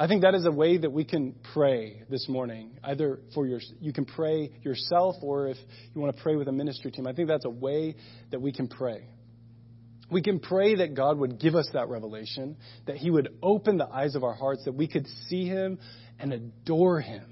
I 0.00 0.06
think 0.08 0.22
that 0.22 0.34
is 0.34 0.46
a 0.46 0.50
way 0.50 0.78
that 0.78 0.90
we 0.90 1.04
can 1.04 1.34
pray 1.52 2.02
this 2.08 2.28
morning. 2.28 2.78
Either 2.82 3.20
for 3.34 3.46
your, 3.46 3.60
you 3.80 3.92
can 3.92 4.06
pray 4.06 4.50
yourself, 4.62 5.16
or 5.22 5.48
if 5.48 5.58
you 5.94 6.00
want 6.00 6.16
to 6.16 6.22
pray 6.22 6.34
with 6.34 6.48
a 6.48 6.52
ministry 6.52 6.90
team. 6.90 7.06
I 7.06 7.12
think 7.12 7.28
that's 7.28 7.44
a 7.44 7.50
way 7.50 7.94
that 8.30 8.40
we 8.40 8.52
can 8.52 8.68
pray. 8.68 9.04
We 10.10 10.22
can 10.22 10.40
pray 10.40 10.76
that 10.76 10.94
God 10.94 11.18
would 11.18 11.38
give 11.38 11.54
us 11.54 11.68
that 11.74 11.88
revelation, 11.88 12.56
that 12.86 12.96
He 12.96 13.10
would 13.10 13.36
open 13.42 13.76
the 13.76 13.86
eyes 13.86 14.14
of 14.14 14.24
our 14.24 14.34
hearts, 14.34 14.64
that 14.64 14.74
we 14.74 14.88
could 14.88 15.06
see 15.28 15.46
Him 15.46 15.78
and 16.18 16.32
adore 16.32 17.00
Him 17.00 17.31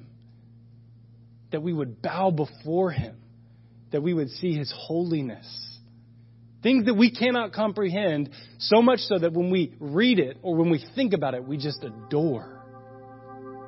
that 1.52 1.62
we 1.62 1.72
would 1.72 2.02
bow 2.02 2.30
before 2.30 2.90
Him, 2.90 3.16
that 3.92 4.02
we 4.02 4.14
would 4.14 4.30
see 4.30 4.54
His 4.54 4.72
holiness. 4.76 5.46
Things 6.62 6.84
that 6.84 6.94
we 6.94 7.10
cannot 7.10 7.52
comprehend, 7.52 8.30
so 8.58 8.82
much 8.82 9.00
so 9.00 9.18
that 9.18 9.32
when 9.32 9.50
we 9.50 9.74
read 9.80 10.18
it 10.18 10.36
or 10.42 10.56
when 10.56 10.70
we 10.70 10.84
think 10.94 11.14
about 11.14 11.34
it, 11.34 11.46
we 11.46 11.56
just 11.56 11.82
adore. 11.82 12.58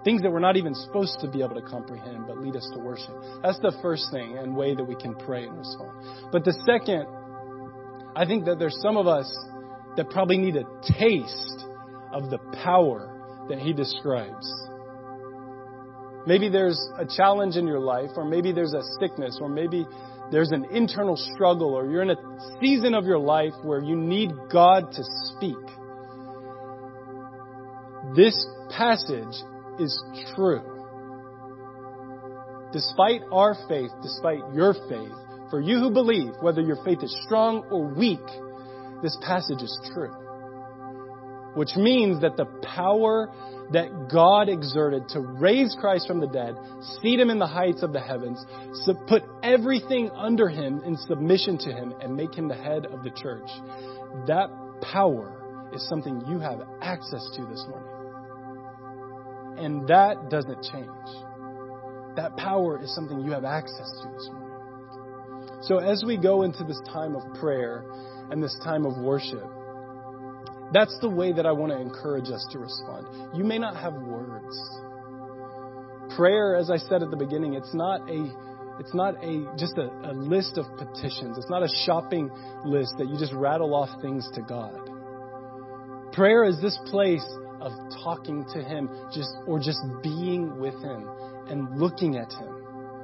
Things 0.05 0.21
that 0.23 0.31
we're 0.31 0.41
not 0.41 0.57
even 0.57 0.75
supposed 0.75 1.17
to 1.21 1.31
be 1.31 1.43
able 1.43 1.55
to 1.55 1.63
comprehend, 1.63 2.27
but 2.27 2.39
lead 2.39 2.57
us 2.57 2.69
to 2.75 2.81
worship. 2.81 3.15
That's 3.43 3.59
the 3.61 3.73
first 3.81 4.09
thing 4.13 4.37
and 4.37 4.57
way 4.57 4.75
that 4.75 4.85
we 4.85 4.97
can 4.97 5.15
pray 5.15 5.45
and 5.45 5.57
respond. 5.57 6.33
But 6.33 6.45
the 6.45 6.53
second, 6.67 7.07
I 8.15 8.27
think 8.27 8.45
that 8.47 8.59
there's 8.59 8.77
some 8.83 8.97
of 8.97 9.07
us 9.07 9.33
that 9.97 10.11
probably 10.11 10.39
need 10.39 10.57
a 10.57 10.65
taste 10.99 11.65
of 12.13 12.31
the 12.31 12.39
power 12.63 13.47
that 13.49 13.59
he 13.59 13.73
describes. 13.73 14.47
Maybe 16.27 16.49
there's 16.49 16.81
a 16.99 17.05
challenge 17.05 17.57
in 17.57 17.67
your 17.67 17.81
life, 17.81 18.11
or 18.17 18.25
maybe 18.25 18.53
there's 18.53 18.75
a 18.75 18.83
sickness, 19.01 19.39
or 19.41 19.49
maybe 19.49 19.87
there's 20.31 20.53
an 20.53 20.67
internal 20.71 21.17
struggle, 21.17 21.75
or 21.75 21.91
you're 21.91 22.03
in 22.03 22.11
a 22.11 22.17
season 22.61 22.95
of 22.95 23.05
your 23.05 23.19
life 23.19 23.53
where 23.63 23.83
you 23.83 23.97
need 23.97 24.31
God 24.51 24.93
to 24.93 25.03
speak. 25.03 25.57
This 28.15 28.47
passage 28.71 29.35
is 29.79 30.03
true. 30.35 30.63
Despite 32.73 33.23
our 33.31 33.55
faith, 33.69 33.91
despite 34.03 34.41
your 34.55 34.75
faith, 34.89 35.13
for 35.51 35.61
you 35.61 35.79
who 35.79 35.91
believe, 35.91 36.33
whether 36.41 36.63
your 36.63 36.83
faith 36.85 37.03
is 37.03 37.15
strong 37.27 37.65
or 37.71 37.87
weak, 37.87 38.25
this 39.03 39.17
passage 39.23 39.61
is 39.61 39.91
true. 39.93 40.22
Which 41.55 41.77
means 41.77 42.23
that 42.23 42.37
the 42.37 42.47
power 42.63 43.31
that 43.73 44.09
God 44.11 44.49
exerted 44.49 45.09
to 45.11 45.21
raise 45.21 45.77
Christ 45.79 46.07
from 46.07 46.21
the 46.21 46.27
dead, 46.27 46.57
seat 47.01 47.21
him 47.21 47.31
in 47.31 47.39
the 47.39 47.47
heights 47.47 47.83
of 47.83 47.93
the 47.93 48.01
heavens, 48.01 48.45
put 49.07 49.23
everything 49.43 50.11
under 50.11 50.49
him 50.49 50.83
in 50.85 50.97
submission 50.97 51.59
to 51.59 51.73
him, 51.73 51.95
and 52.01 52.17
make 52.17 52.35
him 52.35 52.49
the 52.49 52.55
head 52.55 52.87
of 52.87 53.03
the 53.03 53.11
church. 53.11 53.49
That 54.27 54.51
power 54.81 55.71
is 55.75 55.87
something 55.89 56.23
you 56.29 56.39
have 56.39 56.61
access 56.81 57.27
to 57.37 57.47
this 57.47 57.65
morning. 57.69 57.89
And 59.59 59.89
that 59.89 60.31
doesn't 60.31 60.63
change. 60.73 60.89
That 62.17 62.37
power 62.37 62.83
is 62.83 62.95
something 62.95 63.21
you 63.21 63.33
have 63.33 63.45
access 63.45 63.91
to 64.03 64.09
this 64.13 64.29
morning. 64.33 64.49
So 65.63 65.79
as 65.79 66.03
we 66.05 66.17
go 66.17 66.43
into 66.43 66.65
this 66.65 66.81
time 66.93 67.15
of 67.15 67.23
prayer 67.41 67.85
and 68.31 68.43
this 68.43 68.59
time 68.65 68.85
of 68.85 68.99
worship, 68.99 69.45
that's 70.73 70.97
the 71.01 71.09
way 71.09 71.33
that 71.33 71.47
I 71.47 71.53
want 71.53 71.73
to 71.73 71.79
encourage 71.79 72.31
us 72.31 72.47
to 72.53 72.59
respond. 72.59 73.37
You 73.37 73.45
may 73.45 73.59
not 73.59 73.77
have 73.77 73.95
words. 73.95 74.57
Prayer, 76.17 76.57
as 76.57 76.71
I 76.71 76.77
said 76.77 77.03
at 77.03 77.11
the 77.11 77.17
beginning, 77.17 77.55
it's 77.55 77.75
not 77.75 78.09
a 78.09 78.53
it's 78.81 78.95
not 78.95 79.23
a 79.23 79.53
just 79.59 79.77
a, 79.77 79.89
a 80.05 80.13
list 80.13 80.57
of 80.57 80.65
petitions. 80.79 81.37
It's 81.37 81.51
not 81.51 81.63
a 81.63 81.69
shopping 81.85 82.31
list 82.65 82.95
that 82.99 83.09
you 83.09 83.19
just 83.19 83.33
rattle 83.33 83.75
off 83.75 83.91
things 84.01 84.29
to 84.35 84.43
God. 84.43 84.77
Prayer 86.13 86.45
is 86.45 86.61
this 86.61 86.79
place 86.87 87.25
of 87.61 87.73
talking 88.03 88.45
to 88.53 88.63
Him, 88.63 88.89
just 89.13 89.31
or 89.47 89.59
just 89.59 89.81
being 90.03 90.59
with 90.59 90.75
Him 90.83 91.09
and 91.49 91.79
looking 91.79 92.17
at 92.17 92.33
Him. 92.33 92.63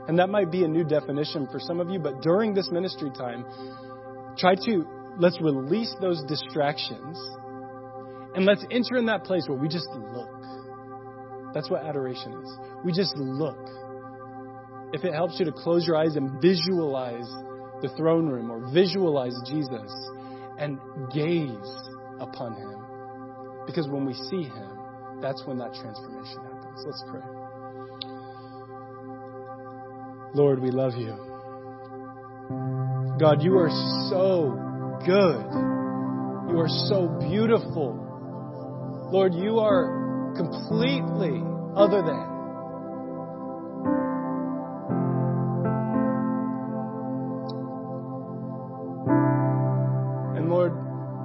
And 0.09 0.19
that 0.19 0.29
might 0.29 0.51
be 0.51 0.65
a 0.65 0.69
new 0.69 0.85
definition 0.85 1.47
for 1.53 1.61
some 1.61 1.81
of 1.81 1.91
you, 1.91 1.99
but 1.99 2.23
during 2.23 2.55
this 2.55 2.71
ministry 2.71 3.11
time, 3.17 3.45
try 4.39 4.55
to 4.55 4.87
let's 5.19 5.39
release 5.41 5.95
those 6.01 6.23
distractions 6.25 7.19
and 8.35 8.45
let's 8.45 8.65
enter 8.71 8.97
in 8.97 9.07
that 9.07 9.25
place 9.25 9.49
where 9.49 9.59
we 9.59 9.69
just 9.69 9.89
look. 9.91 10.29
That's 11.55 11.71
what 11.71 11.85
adoration 11.85 12.33
is. 12.45 12.59
We 12.85 12.93
just 12.93 13.17
look. 13.17 13.59
if 14.93 15.05
it 15.05 15.13
helps 15.13 15.39
you 15.39 15.45
to 15.45 15.53
close 15.53 15.87
your 15.87 15.97
eyes 15.97 16.17
and 16.17 16.41
visualize 16.41 17.29
the 17.83 17.89
throne 17.97 18.27
room 18.27 18.51
or 18.51 18.73
visualize 18.73 19.35
Jesus 19.47 19.93
and 20.59 20.79
gaze 21.13 21.75
upon 22.21 22.55
him. 22.55 23.65
Because 23.67 23.87
when 23.89 24.07
we 24.07 24.15
see 24.15 24.45
him, 24.45 24.79
that's 25.21 25.43
when 25.45 25.59
that 25.59 25.75
transformation 25.75 26.39
happens. 26.43 26.85
Let's 26.87 27.05
pray. 27.11 27.21
Lord, 30.35 30.61
we 30.61 30.71
love 30.71 30.95
you. 30.97 31.15
God, 33.21 33.43
you 33.43 33.59
are 33.59 33.71
so 34.09 34.57
good. 35.05 35.45
You 36.51 36.61
are 36.61 36.69
so 36.89 37.09
beautiful. 37.29 38.05
Lord, 39.11 39.33
you 39.33 39.59
are 39.59 40.35
completely 40.37 41.43
other 41.75 42.03
than. 42.03 42.39
And 50.37 50.51
Lord, 50.51 50.75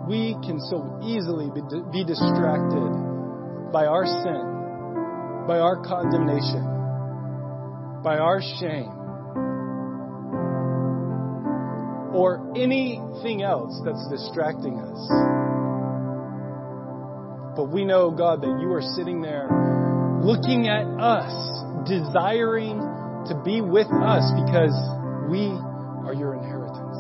we 0.08 0.38
can 0.46 0.62
so 0.62 0.98
easily 1.04 1.52
be, 1.92 2.06
distracted 2.06 3.72
by 3.74 3.86
our 3.86 4.06
sin, 4.06 5.46
by 5.46 5.60
our 5.60 5.84
condemnation, 5.84 6.64
by 8.02 8.18
our 8.18 8.42
shame, 8.62 8.92
or 12.16 12.50
anything 12.56 13.44
else 13.44 13.82
that's 13.84 14.08
distracting 14.10 14.80
us. 14.80 15.53
But 17.56 17.70
we 17.70 17.86
know, 17.86 18.10
God, 18.12 18.42
that 18.42 18.60
you 18.60 18.72
are 18.74 18.82
sitting 18.82 19.22
there 19.22 19.48
looking 20.24 20.68
at 20.68 20.88
us, 21.00 21.32
desiring 21.88 22.80
to 23.28 23.42
be 23.44 23.62
with 23.62 23.88
us 23.88 24.26
because 24.46 24.74
we 25.30 25.48
are 26.08 26.14
your 26.14 26.34
inheritance. 26.34 26.98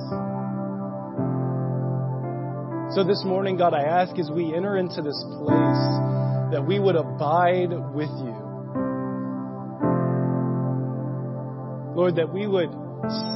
So 2.96 3.04
this 3.04 3.24
morning, 3.26 3.58
God, 3.58 3.74
I 3.74 3.82
ask 3.82 4.20
as 4.20 4.30
we 4.30 4.54
enter 4.54 4.78
into 4.78 5.02
this 5.02 5.18
place 5.40 5.84
that 6.52 6.64
we 6.68 6.80
would 6.80 6.96
abide 6.96 7.72
with 7.96 8.12
you. 8.22 8.38
Lord, 11.96 12.16
that 12.18 12.32
we 12.32 12.46
would 12.46 12.70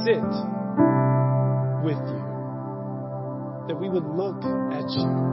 sit 0.06 0.22
with 1.82 1.98
you. 1.98 2.22
That 3.66 3.76
we 3.80 3.88
would 3.88 4.04
look 4.04 4.44
at 4.72 4.88
you. 4.90 5.28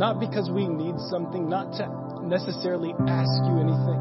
Not 0.00 0.16
because 0.16 0.48
we 0.48 0.64
need 0.64 0.96
something, 1.12 1.44
not 1.44 1.76
to 1.76 1.84
necessarily 2.24 2.96
ask 3.04 3.36
you 3.44 3.60
anything, 3.60 4.00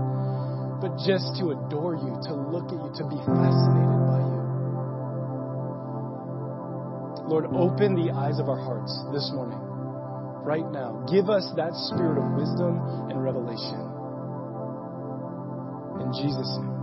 but 0.80 0.96
just 1.04 1.36
to 1.44 1.52
adore 1.52 2.00
you, 2.00 2.16
to 2.24 2.40
look 2.40 2.72
at 2.72 2.80
you, 2.80 2.88
to 2.88 3.04
be 3.04 3.20
fascinated 3.28 4.00
by 4.08 4.24
you. 4.24 4.40
Lord, 7.28 7.52
open 7.52 8.00
the 8.00 8.16
eyes 8.16 8.40
of 8.40 8.48
our 8.48 8.64
hearts 8.64 8.96
this 9.12 9.30
morning, 9.36 9.60
right 10.48 10.64
now. 10.72 11.04
Give 11.12 11.28
us 11.30 11.44
that 11.60 11.76
spirit 11.92 12.16
of 12.16 12.32
wisdom 12.32 12.80
and 13.12 13.20
revelation. 13.20 13.84
In 16.00 16.16
Jesus' 16.16 16.48
name. 16.64 16.79